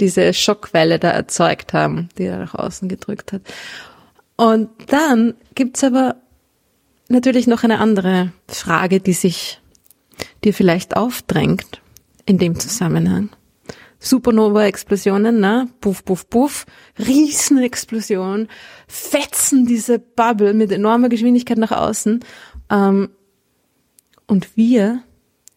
diese 0.00 0.34
Schockwelle 0.34 0.98
da 0.98 1.10
erzeugt 1.10 1.72
haben, 1.72 2.10
die 2.18 2.24
er 2.24 2.38
nach 2.38 2.54
außen 2.54 2.88
gedrückt 2.88 3.32
hat. 3.32 3.42
Und 4.36 4.68
dann 4.88 5.34
gibt's 5.54 5.84
aber 5.84 6.16
natürlich 7.12 7.46
noch 7.46 7.62
eine 7.64 7.78
andere 7.78 8.32
Frage, 8.48 9.00
die 9.00 9.12
sich 9.12 9.60
dir 10.44 10.54
vielleicht 10.54 10.96
aufdrängt 10.96 11.80
in 12.26 12.38
dem 12.38 12.58
Zusammenhang. 12.58 13.30
Supernova-Explosionen, 14.00 15.38
ne? 15.38 15.68
Puff, 15.80 16.04
puff, 16.04 16.28
puff, 16.28 16.66
Riesenexplosion, 16.98 18.48
fetzen 18.88 19.64
diese 19.64 20.00
Bubble 20.00 20.54
mit 20.54 20.72
enormer 20.72 21.08
Geschwindigkeit 21.08 21.58
nach 21.58 21.70
außen. 21.70 22.20
Ähm, 22.68 23.10
und 24.26 24.56
wir 24.56 25.02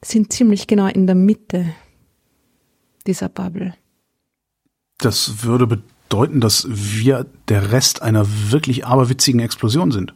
sind 0.04 0.32
ziemlich 0.32 0.68
genau 0.68 0.88
in 0.88 1.08
der 1.08 1.16
Mitte 1.16 1.66
dieser 3.08 3.30
Bubble. 3.30 3.74
Das 5.00 5.44
würde 5.44 5.66
bedeuten, 5.66 6.40
dass 6.40 6.68
wir 6.70 7.26
der 7.50 7.72
Rest 7.72 8.02
einer 8.02 8.26
wirklich 8.52 8.86
aberwitzigen 8.86 9.40
Explosion 9.40 9.92
sind. 9.92 10.14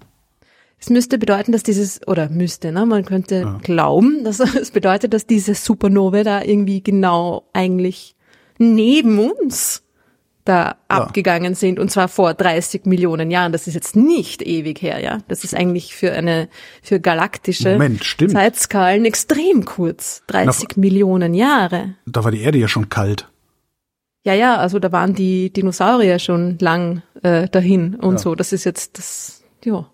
Es 0.80 0.90
müsste 0.90 1.18
bedeuten, 1.18 1.52
dass 1.52 1.64
dieses, 1.64 2.08
oder 2.08 2.30
müsste, 2.30 2.72
ne, 2.72 2.86
man 2.86 3.04
könnte 3.06 3.58
glauben, 3.62 4.24
dass 4.24 4.40
es 4.56 4.72
bedeutet, 4.72 5.14
dass 5.14 5.28
diese 5.28 5.54
Supernovae 5.54 6.24
da 6.24 6.42
irgendwie 6.42 6.82
genau 6.82 7.44
eigentlich 7.54 8.16
neben 8.58 9.20
uns 9.20 9.84
da 10.46 10.78
abgegangen 10.88 11.54
sind 11.54 11.80
und 11.80 11.92
zwar 11.92 12.08
vor 12.08 12.34
30 12.34 12.86
Millionen 12.86 13.30
Jahren. 13.30 13.52
Das 13.52 13.68
ist 13.68 13.76
jetzt 13.76 13.96
nicht 13.96 14.42
ewig 14.42 14.82
her, 14.82 15.00
ja. 15.00 15.20
Das 15.28 15.44
ist 15.44 15.54
eigentlich 15.54 15.94
für 15.94 16.12
eine, 16.12 16.50
für 16.82 17.00
galaktische 17.00 17.74
Moment, 17.74 18.04
stimmt. 18.04 18.32
Zeitskalen 18.32 19.06
extrem 19.06 19.66
kurz. 19.66 20.24
30 20.28 20.78
Millionen 20.78 21.36
Jahre. 21.36 21.96
Da 22.08 22.24
war 22.24 22.32
die 22.32 22.42
Erde 22.42 22.58
ja 22.58 22.68
schon 22.68 22.90
kalt. 22.90 23.28
Ja, 24.26 24.34
ja, 24.34 24.58
also 24.58 24.80
da 24.80 24.92
waren 24.92 25.14
die 25.14 25.54
Dinosaurier 25.54 26.20
schon 26.20 26.58
lang 26.60 27.04
äh, 27.22 27.48
dahin 27.48 27.96
und 27.96 28.20
so. 28.20 28.34
Das 28.34 28.52
ist 28.52 28.64
jetzt 28.64 28.98
das, 28.98 29.44
ja. 29.64 29.86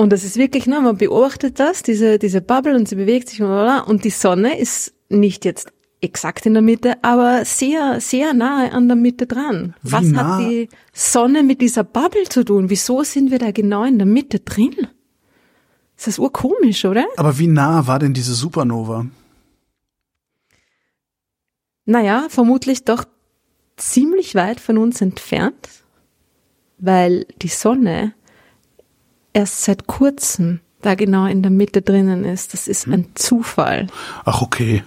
Und 0.00 0.14
das 0.14 0.24
ist 0.24 0.38
wirklich, 0.38 0.66
ne, 0.66 0.80
man 0.80 0.96
beobachtet 0.96 1.60
das, 1.60 1.82
diese, 1.82 2.18
diese 2.18 2.40
Bubble 2.40 2.74
und 2.74 2.88
sie 2.88 2.94
bewegt 2.94 3.28
sich 3.28 3.42
und, 3.42 4.02
die 4.02 4.08
Sonne 4.08 4.58
ist 4.58 4.94
nicht 5.10 5.44
jetzt 5.44 5.74
exakt 6.00 6.46
in 6.46 6.54
der 6.54 6.62
Mitte, 6.62 7.04
aber 7.04 7.44
sehr, 7.44 8.00
sehr 8.00 8.32
nahe 8.32 8.72
an 8.72 8.88
der 8.88 8.96
Mitte 8.96 9.26
dran. 9.26 9.74
Wie 9.82 9.92
Was 9.92 10.06
nah? 10.06 10.38
hat 10.38 10.40
die 10.40 10.70
Sonne 10.94 11.42
mit 11.42 11.60
dieser 11.60 11.84
Bubble 11.84 12.24
zu 12.30 12.46
tun? 12.46 12.70
Wieso 12.70 13.02
sind 13.02 13.30
wir 13.30 13.38
da 13.38 13.50
genau 13.50 13.84
in 13.84 13.98
der 13.98 14.06
Mitte 14.06 14.40
drin? 14.40 14.74
Ist 15.98 16.06
das 16.06 16.18
urkomisch, 16.18 16.86
oder? 16.86 17.04
Aber 17.18 17.38
wie 17.38 17.48
nah 17.48 17.86
war 17.86 17.98
denn 17.98 18.14
diese 18.14 18.32
Supernova? 18.32 19.04
Naja, 21.84 22.24
vermutlich 22.30 22.86
doch 22.86 23.04
ziemlich 23.76 24.34
weit 24.34 24.60
von 24.60 24.78
uns 24.78 25.02
entfernt, 25.02 25.68
weil 26.78 27.26
die 27.42 27.48
Sonne 27.48 28.14
erst 29.32 29.62
seit 29.62 29.86
kurzem 29.86 30.60
da 30.82 30.94
genau 30.94 31.26
in 31.26 31.42
der 31.42 31.50
Mitte 31.50 31.82
drinnen 31.82 32.24
ist. 32.24 32.54
Das 32.54 32.66
ist 32.66 32.86
ein 32.86 33.08
Zufall. 33.14 33.86
Ach, 34.24 34.40
okay. 34.42 34.82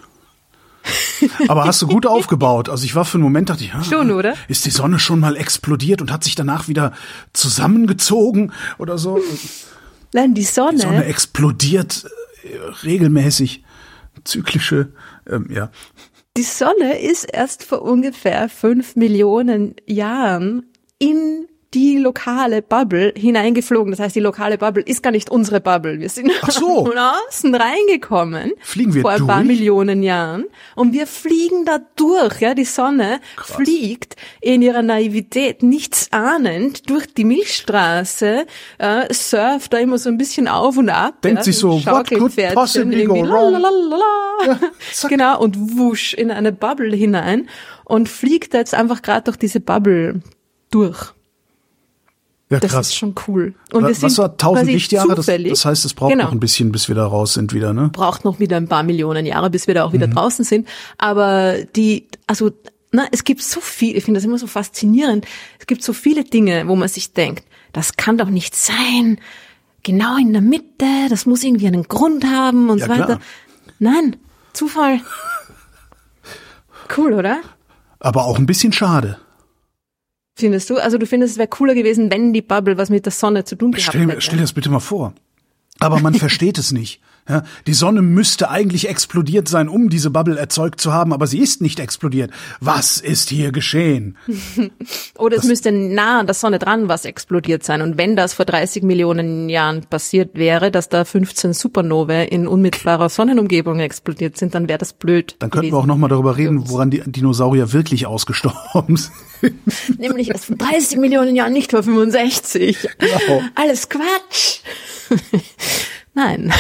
Aber 1.48 1.66
hast 1.66 1.82
du 1.82 1.88
gut 1.88 2.06
aufgebaut. 2.06 2.68
Also 2.68 2.84
ich 2.84 2.96
war 2.96 3.06
für 3.06 3.16
einen 3.16 3.24
Moment, 3.24 3.50
dachte 3.50 3.64
ich, 3.64 3.74
ah, 3.74 3.84
Schon, 3.84 4.12
oder? 4.12 4.36
ist 4.48 4.66
die 4.66 4.70
Sonne 4.70 5.00
schon 5.00 5.20
mal 5.20 5.38
explodiert 5.38 6.02
und 6.02 6.12
hat 6.12 6.24
sich 6.24 6.36
danach 6.36 6.68
wieder 6.68 6.94
zusammengezogen 7.32 8.52
oder 8.78 8.98
so? 8.98 9.20
Nein, 10.14 10.34
die 10.34 10.44
Sonne, 10.44 10.78
Die 10.78 10.82
Sonne 10.82 11.06
explodiert 11.06 12.06
äh, 12.44 12.58
regelmäßig. 12.84 13.64
Zyklische, 14.26 14.94
ähm, 15.28 15.48
ja. 15.50 15.72
die 16.38 16.44
Sonne 16.44 17.02
ist 17.02 17.26
erst 17.26 17.64
vor 17.64 17.82
ungefähr 17.82 18.48
fünf 18.48 18.96
Millionen 18.96 19.76
Jahren 19.88 20.68
in 21.00 21.48
die 21.74 21.98
lokale 21.98 22.62
Bubble 22.62 23.14
hineingeflogen. 23.16 23.92
Das 23.92 24.00
heißt, 24.00 24.16
die 24.16 24.20
lokale 24.20 24.58
Bubble 24.58 24.84
ist 24.84 25.02
gar 25.02 25.12
nicht 25.12 25.30
unsere 25.30 25.60
Bubble. 25.60 26.00
Wir 26.00 26.10
sind 26.10 26.32
Ach 26.42 26.52
so. 26.52 26.86
von 26.86 26.98
außen 26.98 27.56
reingekommen. 27.56 28.54
Fliegen 28.60 28.94
wir 28.94 29.02
vor 29.02 29.12
ein 29.12 29.26
paar 29.26 29.44
durch? 29.44 29.48
Millionen 29.48 30.04
Jahren. 30.04 30.46
Und 30.76 30.94
wir 30.94 31.08
fliegen 31.08 31.66
da 31.66 31.80
durch. 31.96 32.42
Ja, 32.42 32.54
die 32.54 32.66
Sonne 32.66 33.20
fliegt 33.38 34.16
in 34.42 34.62
ihrer 34.62 34.82
Naivität 34.82 35.64
nichts 35.64 36.12
ahnend 36.12 36.90
durch 36.90 37.08
die 37.14 37.26
Milchstraße, 37.26 38.46
äh, 38.78 39.14
surft 39.14 39.74
da 39.74 39.78
immer 39.78 39.98
so 39.98 40.10
ein 40.10 40.18
bisschen 40.18 40.48
auf 40.48 40.78
und 40.78 40.90
ab. 40.90 41.22
Denkt 41.22 41.40
ja, 41.40 41.44
sich 41.44 41.58
so, 41.58 41.84
what 41.86 42.10
could 42.10 42.36
possibly 42.54 43.06
go 43.06 43.16
wrong? 43.28 43.54
zack. 44.94 45.10
genau, 45.10 45.40
und 45.40 45.78
wusch 45.78 46.14
in 46.14 46.32
eine 46.32 46.52
Bubble 46.52 46.96
hinein 46.96 47.50
und 47.86 48.10
fliegt 48.10 48.54
da 48.54 48.60
jetzt 48.60 48.74
einfach 48.74 49.02
gerade 49.02 49.24
durch 49.26 49.38
diese 49.38 49.60
Bubble 49.60 50.22
durch. 50.72 51.14
Ja, 52.54 52.60
Das 52.60 52.72
krass. 52.72 52.88
ist 52.88 52.96
schon 52.96 53.16
cool. 53.28 53.54
Und 53.72 53.84
wir 53.88 54.02
Was 54.02 54.18
war 54.18 54.30
1000 54.32 54.60
quasi 54.62 54.72
Lichtjahre? 54.74 55.16
Das, 55.16 55.26
das 55.26 55.66
heißt, 55.66 55.86
es 55.86 55.94
braucht 55.94 56.12
genau, 56.12 56.26
noch 56.26 56.32
ein 56.32 56.40
bisschen, 56.40 56.72
bis 56.72 56.88
wir 56.88 56.96
da 56.96 57.06
raus 57.06 57.34
sind 57.34 57.54
wieder, 57.54 57.74
ne? 57.74 57.90
braucht 57.92 58.24
noch 58.26 58.40
wieder 58.40 58.58
ein 58.58 58.68
paar 58.68 58.84
Millionen 58.84 59.26
Jahre, 59.26 59.50
bis 59.50 59.68
wir 59.68 59.74
da 59.74 59.84
auch 59.84 59.94
wieder 59.94 60.08
Mhm. 60.08 60.14
draußen 60.14 60.46
sind. 60.46 60.68
Aber 60.98 61.56
die, 61.76 62.08
also, 62.28 62.52
na, 62.92 63.06
es 63.12 63.24
gibt 63.24 63.42
so 63.42 63.60
viel, 63.60 63.98
ich 63.98 64.04
finde 64.06 64.20
das 64.20 64.26
immer 64.26 64.38
so 64.38 64.48
faszinierend. 64.48 65.26
Es 65.60 65.68
gibt 65.68 65.84
so 65.84 65.94
viele 65.94 66.24
Dinge, 66.24 66.68
wo 66.68 66.76
man 66.76 66.88
sich 66.88 67.14
denkt, 67.14 67.44
das 67.74 67.98
kann 67.98 68.18
doch 68.18 68.30
nicht 68.30 68.56
sein. 68.56 69.20
Genau 69.82 70.16
in 70.18 70.32
der 70.32 70.42
Mitte, 70.42 70.86
das 71.10 71.26
muss 71.26 71.44
irgendwie 71.44 71.68
einen 71.68 71.84
Grund 71.84 72.24
haben 72.26 72.70
und 72.70 72.78
Ja, 72.80 72.86
so 72.86 72.92
weiter. 72.92 73.06
klar. 73.06 73.20
Nein, 73.80 74.16
Zufall. 74.54 75.02
Cool, 76.96 77.14
oder? 77.14 77.40
Aber 78.00 78.26
auch 78.26 78.38
ein 78.38 78.46
bisschen 78.46 78.74
schade. 78.74 79.18
Findest 80.36 80.70
du? 80.70 80.78
Also 80.78 80.98
du 80.98 81.06
findest, 81.06 81.34
es 81.34 81.38
wäre 81.38 81.48
cooler 81.48 81.76
gewesen, 81.76 82.12
wenn 82.12 82.34
die 82.34 82.42
Bubble 82.42 82.78
was 82.78 82.90
mit 82.90 83.06
der 83.06 83.12
Sonne 83.12 83.44
zu 83.44 83.56
tun 83.56 83.72
gehabt 83.72 83.90
Stell, 83.90 84.08
hätte. 84.08 84.22
stell 84.22 84.38
dir 84.38 84.44
das 84.44 84.54
bitte 84.54 84.70
mal 84.70 84.80
vor. 84.80 85.14
Aber 85.80 86.00
man 86.00 86.14
versteht 86.16 86.58
es 86.58 86.72
nicht. 86.72 87.02
Ja, 87.28 87.44
die 87.68 87.74
Sonne 87.74 88.02
müsste 88.02 88.50
eigentlich 88.50 88.90
explodiert 88.90 89.48
sein, 89.48 89.70
um 89.70 89.90
diese 89.90 90.10
Bubble 90.10 90.38
erzeugt 90.38 90.82
zu 90.82 90.92
haben, 90.92 91.14
aber 91.14 91.26
sie 91.26 91.40
ist 91.40 91.62
nicht 91.62 91.80
explodiert. 91.80 92.32
Was 92.60 92.98
ist 92.98 93.30
hier 93.30 93.54
geschehen? 93.54 94.18
Oder 95.18 95.38
es 95.38 95.46
müsste 95.46 95.72
nah 95.72 96.20
an 96.20 96.26
der 96.26 96.34
Sonne 96.34 96.60
dran 96.60 96.90
was 96.90 97.06
explodiert 97.06 97.64
sein. 97.64 97.82
Und 97.82 97.98
wenn 97.98 98.18
das 98.18 98.34
vor 98.34 98.44
30 98.44 98.84
Millionen 98.84 99.48
Jahren 99.48 99.86
passiert 99.86 100.32
wäre, 100.36 100.70
dass 100.70 100.90
da 100.90 101.06
15 101.06 101.54
Supernovae 101.54 102.26
in 102.26 102.46
unmittelbarer 102.46 103.08
Sonnenumgebung 103.08 103.80
explodiert 103.80 104.38
sind, 104.38 104.54
dann 104.54 104.68
wäre 104.68 104.80
das 104.80 104.92
blöd. 104.92 105.38
Dann 105.40 105.50
könnten 105.50 105.72
wir 105.72 105.78
auch 105.78 105.86
nochmal 105.86 106.10
darüber 106.10 106.36
reden, 106.36 106.70
woran 106.70 106.90
die 106.90 107.02
Dinosaurier 107.06 107.72
wirklich 107.72 108.06
ausgestorben 108.06 108.98
sind. 109.42 110.00
Nämlich 110.00 110.30
erst 110.30 110.46
vor 110.46 110.58
30 110.58 110.98
Millionen 110.98 111.36
Jahren, 111.38 111.54
nicht 111.54 111.72
vor 111.72 111.84
65. 111.84 112.78
Genau. 112.98 113.42
Alles 113.56 113.88
Quatsch. 113.88 114.60
Nein. 116.14 116.54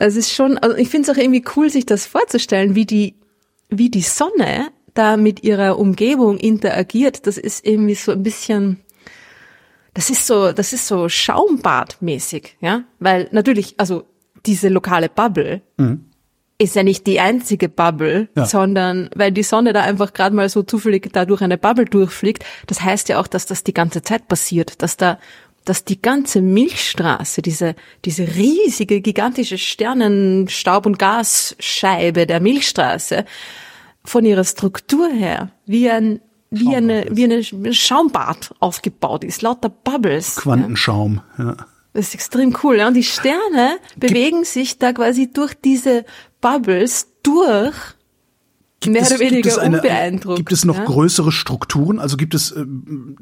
Es 0.00 0.16
ist 0.16 0.32
schon, 0.32 0.56
also 0.58 0.76
ich 0.76 0.88
finde 0.88 1.10
es 1.10 1.16
auch 1.16 1.20
irgendwie 1.20 1.44
cool, 1.56 1.68
sich 1.68 1.84
das 1.84 2.06
vorzustellen, 2.06 2.74
wie 2.74 2.86
die, 2.86 3.16
wie 3.68 3.90
die 3.90 4.02
Sonne 4.02 4.68
da 4.94 5.16
mit 5.16 5.44
ihrer 5.44 5.78
Umgebung 5.78 6.38
interagiert. 6.38 7.26
Das 7.26 7.36
ist 7.36 7.66
irgendwie 7.66 7.94
so 7.94 8.12
ein 8.12 8.22
bisschen, 8.22 8.80
das 9.92 10.08
ist 10.08 10.26
so, 10.26 10.52
das 10.52 10.72
ist 10.72 10.86
so 10.86 11.08
Schaumbadmäßig, 11.08 12.56
ja, 12.60 12.84
weil 12.98 13.28
natürlich, 13.32 13.74
also 13.76 14.04
diese 14.46 14.70
lokale 14.70 15.10
Bubble 15.10 15.60
mhm. 15.76 16.06
ist 16.56 16.76
ja 16.76 16.82
nicht 16.82 17.06
die 17.06 17.20
einzige 17.20 17.68
Bubble, 17.68 18.30
ja. 18.34 18.46
sondern 18.46 19.10
weil 19.14 19.32
die 19.32 19.42
Sonne 19.42 19.74
da 19.74 19.82
einfach 19.82 20.14
gerade 20.14 20.34
mal 20.34 20.48
so 20.48 20.62
zufällig 20.62 21.12
da 21.12 21.26
durch 21.26 21.42
eine 21.42 21.58
Bubble 21.58 21.84
durchfliegt, 21.84 22.44
das 22.66 22.80
heißt 22.80 23.10
ja 23.10 23.20
auch, 23.20 23.26
dass 23.26 23.44
das 23.44 23.64
die 23.64 23.74
ganze 23.74 24.00
Zeit 24.00 24.28
passiert, 24.28 24.80
dass 24.82 24.96
da 24.96 25.18
dass 25.64 25.84
die 25.84 26.00
ganze 26.00 26.40
Milchstraße, 26.40 27.42
diese, 27.42 27.74
diese 28.04 28.26
riesige, 28.26 29.00
gigantische 29.00 29.58
Sternenstaub- 29.58 30.86
und 30.86 30.98
Gasscheibe 30.98 32.26
der 32.26 32.40
Milchstraße 32.40 33.24
von 34.04 34.24
ihrer 34.24 34.44
Struktur 34.44 35.08
her 35.10 35.50
wie 35.66 35.90
ein 35.90 36.20
wie 36.52 36.74
eine, 36.74 37.06
wie 37.10 37.24
eine 37.24 37.44
Schaumbad 37.72 38.52
aufgebaut 38.58 39.22
ist, 39.22 39.40
lauter 39.40 39.68
Bubbles. 39.68 40.34
Quantenschaum, 40.34 41.20
ja. 41.38 41.56
Das 41.92 42.08
ist 42.08 42.14
extrem 42.14 42.56
cool. 42.62 42.78
Ja? 42.78 42.88
Und 42.88 42.94
die 42.94 43.04
Sterne 43.04 43.78
bewegen 43.96 44.44
sich 44.44 44.78
da 44.78 44.92
quasi 44.92 45.32
durch 45.32 45.54
diese 45.54 46.04
Bubbles 46.40 47.08
durch 47.22 47.74
Gibt 48.80 48.94
mehr 48.94 49.02
es, 49.02 49.10
oder 49.10 49.20
weniger 49.20 49.50
gibt 49.50 49.62
unbeeindruckt. 49.62 50.36
Gibt 50.38 50.52
es 50.52 50.64
noch 50.64 50.78
ja? 50.78 50.84
größere 50.84 51.32
Strukturen? 51.32 51.98
Also 51.98 52.16
gibt 52.16 52.34
es 52.34 52.52
äh, 52.52 52.64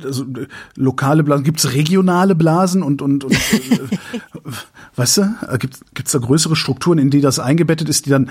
also, 0.04 0.22
äh, 0.22 0.46
lokale 0.76 1.24
Blasen, 1.24 1.42
gibt 1.44 1.58
es 1.58 1.72
regionale 1.72 2.36
Blasen 2.36 2.84
und 2.84 3.02
und, 3.02 3.24
und 3.24 3.34
äh, 3.34 3.80
weißt 4.96 5.16
du, 5.16 5.22
äh, 5.50 5.58
gibt 5.58 6.06
es 6.06 6.12
da 6.12 6.20
größere 6.20 6.54
Strukturen, 6.54 6.98
in 6.98 7.10
die 7.10 7.20
das 7.20 7.40
eingebettet 7.40 7.88
ist, 7.88 8.06
die 8.06 8.10
dann 8.10 8.30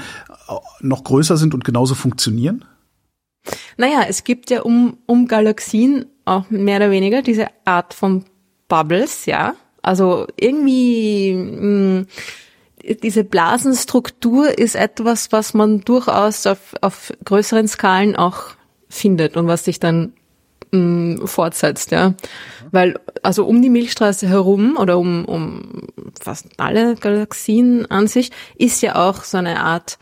noch 0.80 1.04
größer 1.04 1.36
sind 1.36 1.54
und 1.54 1.66
genauso 1.66 1.96
funktionieren? 1.96 2.64
Naja, 3.76 4.06
es 4.08 4.24
gibt 4.24 4.50
ja 4.50 4.62
um 4.62 4.98
um 5.06 5.28
Galaxien 5.28 6.06
auch 6.24 6.50
mehr 6.50 6.78
oder 6.78 6.92
weniger 6.92 7.22
diese 7.22 7.48
Art 7.66 7.94
von 7.94 8.24
Bubbles, 8.70 9.26
ja. 9.26 9.56
Also 9.82 10.28
irgendwie 10.38 11.34
mh, 11.34 12.00
mm, 12.00 12.08
diese 12.96 13.24
Blasenstruktur 13.24 14.58
ist 14.58 14.76
etwas, 14.76 15.32
was 15.32 15.54
man 15.54 15.82
durchaus 15.82 16.48
auf, 16.48 16.76
auf 16.82 17.12
größeren 17.26 17.68
Skalen 17.68 18.16
auch 18.16 18.52
findet 18.90 19.36
und 19.36 19.48
was 19.48 19.66
sich 19.66 19.80
dann 19.80 20.14
mh, 20.72 20.80
mm, 20.80 21.28
fortsetzt, 21.28 21.92
ja. 21.92 22.14
Weil, 22.72 23.00
also 23.24 23.46
um 23.46 23.62
die 23.62 23.70
Milchstraße 23.70 24.28
herum 24.28 24.78
oder 24.78 24.98
um, 24.98 25.26
um 25.26 25.88
fast 26.20 26.48
alle 26.58 26.96
Galaxien 26.96 27.90
an 27.90 28.08
sich 28.08 28.32
ist 28.58 28.82
ja 28.82 28.96
auch 28.96 29.24
so 29.24 29.38
eine 29.38 29.62
Art 29.62 29.98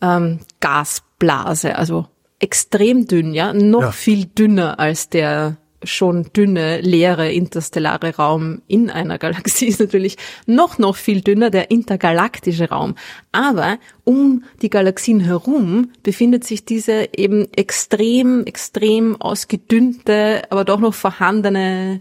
ähm, 0.00 0.40
Gasblase, 0.60 1.76
also 1.76 2.06
extrem 2.40 3.06
dünn, 3.06 3.32
ja, 3.32 3.52
noch 3.52 3.80
ja. 3.80 3.92
viel 3.92 4.26
dünner 4.26 4.78
als 4.78 5.08
der 5.08 5.56
schon 5.86 6.30
dünne, 6.32 6.80
leere 6.80 7.32
interstellare 7.32 8.16
Raum 8.16 8.62
in 8.66 8.90
einer 8.90 9.18
Galaxie 9.18 9.66
ist 9.66 9.80
natürlich 9.80 10.16
noch, 10.46 10.78
noch 10.78 10.96
viel 10.96 11.20
dünner, 11.20 11.50
der 11.50 11.70
intergalaktische 11.70 12.70
Raum. 12.70 12.94
Aber 13.32 13.78
um 14.04 14.44
die 14.62 14.70
Galaxien 14.70 15.20
herum 15.20 15.90
befindet 16.02 16.44
sich 16.44 16.64
diese 16.64 17.08
eben 17.16 17.52
extrem, 17.52 18.44
extrem 18.44 19.20
ausgedünnte, 19.20 20.42
aber 20.50 20.64
doch 20.64 20.80
noch 20.80 20.94
vorhandene 20.94 22.00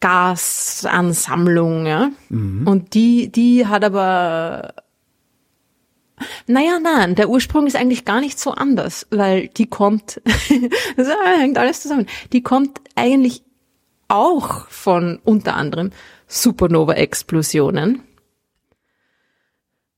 Gasansammlung, 0.00 1.86
ja. 1.86 2.10
Mhm. 2.30 2.66
Und 2.66 2.94
die, 2.94 3.30
die 3.30 3.66
hat 3.66 3.84
aber 3.84 4.74
naja, 6.46 6.78
nein, 6.80 7.14
der 7.14 7.28
Ursprung 7.28 7.66
ist 7.66 7.76
eigentlich 7.76 8.04
gar 8.04 8.20
nicht 8.20 8.38
so 8.38 8.52
anders, 8.52 9.06
weil 9.10 9.48
die 9.48 9.66
kommt, 9.66 10.20
das 10.96 11.08
hängt 11.38 11.58
alles 11.58 11.82
zusammen, 11.82 12.06
die 12.32 12.42
kommt 12.42 12.80
eigentlich 12.94 13.42
auch 14.08 14.68
von 14.68 15.20
unter 15.24 15.54
anderem 15.54 15.90
Supernova-Explosionen, 16.26 18.02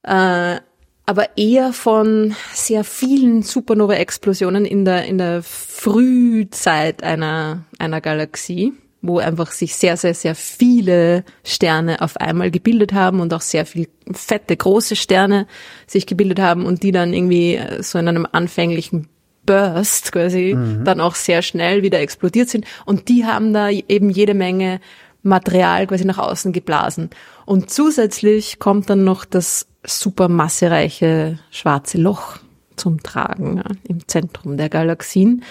äh, 0.03 0.61
aber 1.05 1.37
eher 1.37 1.73
von 1.73 2.35
sehr 2.53 2.85
vielen 2.85 3.43
Supernova-Explosionen 3.43 4.65
in 4.65 4.85
der, 4.85 5.07
in 5.07 5.19
der 5.19 5.43
Frühzeit 5.43 7.03
einer, 7.03 7.65
einer 7.79 8.01
Galaxie 8.01 8.73
wo 9.03 9.19
einfach 9.19 9.51
sich 9.51 9.75
sehr, 9.75 9.97
sehr, 9.97 10.15
sehr 10.15 10.35
viele 10.37 11.25
Sterne 11.45 12.01
auf 12.01 12.17
einmal 12.17 12.53
gebildet 12.53 12.93
haben 12.93 13.21
und 13.21 13.35
auch 13.35 13.41
sehr 13.41 13.67
viel 13.67 13.89
fette, 14.13 14.57
große 14.57 14.95
Sterne 14.95 15.47
sich 15.89 16.07
gebildet 16.07 16.39
haben 16.39 16.65
und 16.65 16.85
die 16.85 16.93
dann 16.93 17.13
irgendwie 17.13 17.57
äh, 17.57 17.83
so 17.83 17.99
in 17.99 18.09
einem 18.09 18.27
anfänglichen 18.31 19.09
Burst 19.45 20.13
quasi 20.13 20.55
mhm. 20.57 20.85
dann 20.85 21.01
auch 21.01 21.17
sehr 21.17 21.43
schnell 21.43 21.83
wieder 21.83 22.01
explodiert 22.01 22.49
sind. 22.49 22.65
Und 22.87 23.09
die 23.09 23.27
haben 23.27 23.53
da 23.53 23.71
eben 23.71 24.09
jede 24.09 24.35
Menge 24.35 24.81
Material 25.25 25.87
quasi 25.89 26.05
nach 26.05 26.19
außen 26.19 26.53
geblasen. 26.53 27.11
Und 27.45 27.71
zusätzlich 27.71 28.61
kommt 28.61 28.89
dann 28.89 29.05
noch 29.05 29.25
das 29.25 29.67
supermassereiche 29.85 31.39
schwarze 31.51 31.99
Loch 31.99 32.39
zum 32.77 33.03
Tragen 33.03 33.59
ja, 33.59 33.65
im 33.89 34.07
Zentrum 34.07 34.57
der 34.57 34.69
Galaxien 34.69 35.43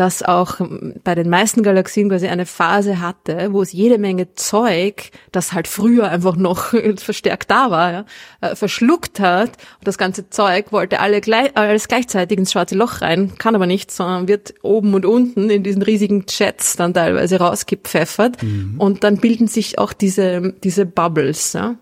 das 0.00 0.22
auch 0.22 0.60
bei 1.04 1.14
den 1.14 1.28
meisten 1.28 1.62
Galaxien 1.62 2.08
quasi 2.08 2.26
eine 2.26 2.46
Phase 2.46 3.00
hatte, 3.00 3.52
wo 3.52 3.60
es 3.60 3.72
jede 3.72 3.98
Menge 3.98 4.32
Zeug, 4.32 5.10
das 5.30 5.52
halt 5.52 5.68
früher 5.68 6.08
einfach 6.08 6.36
noch 6.36 6.72
verstärkt 6.96 7.50
da 7.50 7.70
war, 7.70 7.92
ja, 7.92 8.04
äh, 8.40 8.56
verschluckt 8.56 9.20
hat. 9.20 9.50
Und 9.78 9.86
das 9.86 9.98
ganze 9.98 10.30
Zeug 10.30 10.72
wollte 10.72 11.00
alle 11.00 11.20
gleich, 11.20 11.54
alles 11.54 11.86
gleichzeitig 11.86 12.38
ins 12.38 12.52
schwarze 12.52 12.76
Loch 12.76 13.02
rein, 13.02 13.32
kann 13.36 13.54
aber 13.54 13.66
nicht, 13.66 13.90
sondern 13.90 14.26
wird 14.26 14.54
oben 14.62 14.94
und 14.94 15.04
unten 15.04 15.50
in 15.50 15.62
diesen 15.62 15.82
riesigen 15.82 16.24
Jets 16.26 16.76
dann 16.76 16.94
teilweise 16.94 17.38
rausgepfeffert. 17.38 18.42
Mhm. 18.42 18.76
Und 18.78 19.04
dann 19.04 19.18
bilden 19.18 19.48
sich 19.48 19.78
auch 19.78 19.92
diese, 19.92 20.54
diese 20.64 20.86
Bubbles. 20.86 21.52
Ja. 21.52 21.74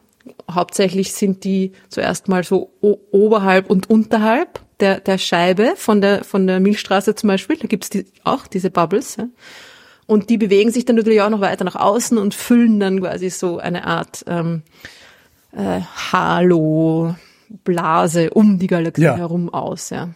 Hauptsächlich 0.51 1.13
sind 1.13 1.45
die 1.45 1.71
zuerst 1.89 2.27
mal 2.27 2.43
so 2.43 2.73
oberhalb 2.81 3.71
und 3.71 3.89
unterhalb 3.89 4.61
der, 4.81 5.01
der 5.01 5.19
Scheibe 5.19 5.75
von 5.77 6.01
der, 6.01 6.25
von 6.25 6.47
der 6.47 6.61
Milchstraße 6.61 7.15
zum 7.15 7.29
Beispiel, 7.29 7.57
da 7.57 7.67
gibt's 7.67 7.91
die, 7.91 8.07
auch 8.25 8.47
diese 8.47 8.71
Bubbles. 8.71 9.17
Ja? 9.17 9.29
Und 10.07 10.31
die 10.31 10.39
bewegen 10.39 10.71
sich 10.71 10.85
dann 10.85 10.97
natürlich 10.97 11.21
auch 11.21 11.31
noch 11.31 11.41
weiter 11.41 11.65
nach 11.65 11.77
außen 11.77 12.17
und 12.19 12.35
füllen 12.35 12.81
dann 12.81 13.01
quasi 13.01 13.31
so 13.31 13.59
eine 13.59 13.87
Art 13.87 14.25
ähm, 14.27 14.63
äh, 15.53 15.81
Halo-Blase 16.13 17.21
um 18.31 18.59
die 18.59 18.69
Galaxie 18.69 19.03
ja. 19.03 19.17
herum 19.17 19.53
aus. 19.53 19.91
Ja. 19.91 20.11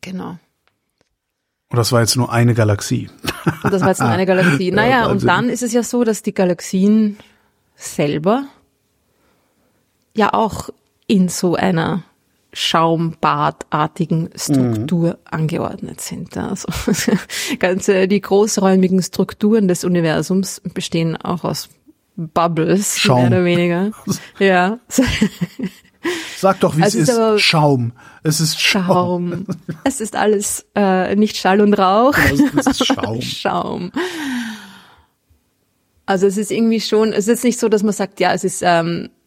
Genau. 0.00 0.38
Und 1.70 1.78
das 1.78 1.92
war 1.92 2.00
jetzt 2.00 2.16
nur 2.16 2.32
eine 2.32 2.54
Galaxie. 2.54 3.10
Und 3.62 3.72
das 3.72 3.82
war 3.82 3.88
jetzt 3.88 4.00
nur 4.00 4.08
eine 4.08 4.26
Galaxie. 4.26 4.70
Naja, 4.74 5.02
ja, 5.02 5.06
und 5.06 5.24
dann 5.24 5.48
ist 5.48 5.62
es 5.62 5.72
ja 5.72 5.82
so, 5.82 6.04
dass 6.04 6.22
die 6.22 6.34
Galaxien 6.34 7.18
selber 7.74 8.44
ja 10.14 10.32
auch 10.32 10.70
in 11.06 11.28
so 11.28 11.54
einer 11.56 12.04
Schaumbadartigen 12.54 14.30
Struktur 14.36 15.08
mhm. 15.08 15.16
angeordnet 15.30 16.00
sind. 16.00 16.36
Also 16.36 16.68
ganze 17.58 18.08
die 18.08 18.20
großräumigen 18.20 19.02
Strukturen 19.02 19.68
des 19.68 19.84
Universums 19.84 20.62
bestehen 20.72 21.16
auch 21.16 21.44
aus 21.44 21.68
Bubbles, 22.16 22.98
Schaum. 22.98 23.18
mehr 23.18 23.26
oder 23.26 23.44
weniger. 23.44 23.90
ja. 24.38 24.78
Sag 26.36 26.60
doch, 26.60 26.76
wie 26.76 26.82
also 26.82 26.98
es 27.00 27.08
ist. 27.08 27.18
ist. 27.18 27.40
Schaum. 27.42 27.92
Es 28.22 28.40
ist 28.40 28.60
Schaum. 28.60 28.86
Schaum. 28.86 29.46
es 29.82 30.00
ist 30.00 30.14
alles 30.14 30.66
äh, 30.76 31.16
nicht 31.16 31.36
Schall 31.36 31.60
und 31.60 31.74
Rauch. 31.74 32.14
Genau, 32.14 32.50
es 32.56 32.66
ist 32.66 32.86
Schaum. 32.86 33.20
Schaum. 33.20 33.92
Also 36.06 36.26
es 36.26 36.36
ist 36.36 36.52
irgendwie 36.52 36.80
schon, 36.80 37.12
es 37.12 37.26
ist 37.26 37.42
nicht 37.42 37.58
so, 37.58 37.68
dass 37.68 37.82
man 37.82 37.94
sagt, 37.94 38.20
ja, 38.20 38.32
es 38.32 38.44
ist 38.44 38.62
ähm, 38.64 39.08
es 39.08 39.23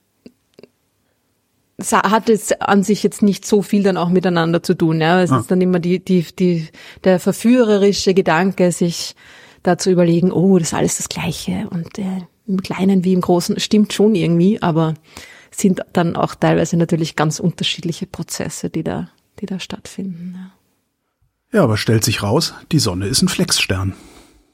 hat 1.80 2.30
jetzt 2.30 2.62
an 2.62 2.84
sich 2.84 3.04
jetzt 3.04 3.22
nicht 3.22 3.46
so 3.46 3.62
viel 3.62 3.84
dann 3.84 3.98
auch 3.98 4.10
miteinander 4.10 4.64
zu 4.64 4.74
tun. 4.74 5.00
Ja. 5.00 5.22
Es 5.22 5.32
ah. 5.32 5.40
ist 5.40 5.52
dann 5.52 5.62
immer 5.62 5.80
die, 5.80 6.04
die, 6.04 6.26
die, 6.38 6.68
der 7.04 7.20
verführerische 7.20 8.14
Gedanke, 8.14 8.72
sich 8.72 9.16
da 9.64 9.78
zu 9.78 9.92
überlegen, 9.92 10.32
oh, 10.32 10.58
das 10.58 10.70
ist 10.70 10.74
alles 10.74 10.98
das 10.98 11.10
Gleiche 11.10 11.68
und 11.70 12.00
äh, 12.00 12.22
im 12.48 12.62
Kleinen 12.62 13.04
wie 13.04 13.14
im 13.14 13.22
Großen 13.22 13.60
stimmt 13.60 13.92
schon 13.94 14.16
irgendwie, 14.16 14.62
aber 14.62 14.94
sind 15.52 15.82
dann 15.94 16.16
auch 16.16 16.36
teilweise 16.36 16.78
natürlich 16.78 17.16
ganz 17.16 17.40
unterschiedliche 17.40 18.06
Prozesse, 18.06 18.70
die 18.70 18.84
da, 18.84 19.10
die 19.40 19.46
da 19.46 19.60
stattfinden. 19.60 20.36
Ja. 20.36 20.52
Ja, 21.54 21.64
aber 21.64 21.78
stellt 21.78 22.04
sich 22.04 22.24
raus, 22.24 22.54
die 22.72 22.80
Sonne 22.80 23.08
ist 23.08 23.22
ein 23.22 23.30
Flexstern. 23.30 23.94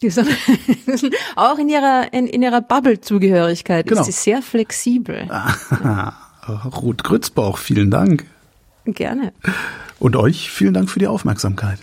Die 0.02 0.10
Sonne, 0.10 0.30
auch 1.36 1.58
in 1.58 1.70
ihrer, 1.70 2.14
in, 2.14 2.28
in 2.28 2.44
ihrer 2.44 2.62
Bubble-Zugehörigkeit 2.62 3.88
Genau. 3.88 4.02
ist 4.02 4.06
sie 4.06 4.12
sehr 4.12 4.42
flexibel. 4.42 5.28
Ah, 5.30 6.14
Ruth 6.48 7.04
Grützbauch, 7.04 7.58
vielen 7.58 7.92
Dank. 7.92 8.26
Gerne. 8.86 9.34
Und 10.00 10.16
euch 10.16 10.52
vielen 10.52 10.74
Dank 10.74 10.90
für 10.90 11.00
die 11.00 11.08
Aufmerksamkeit. 11.08 11.80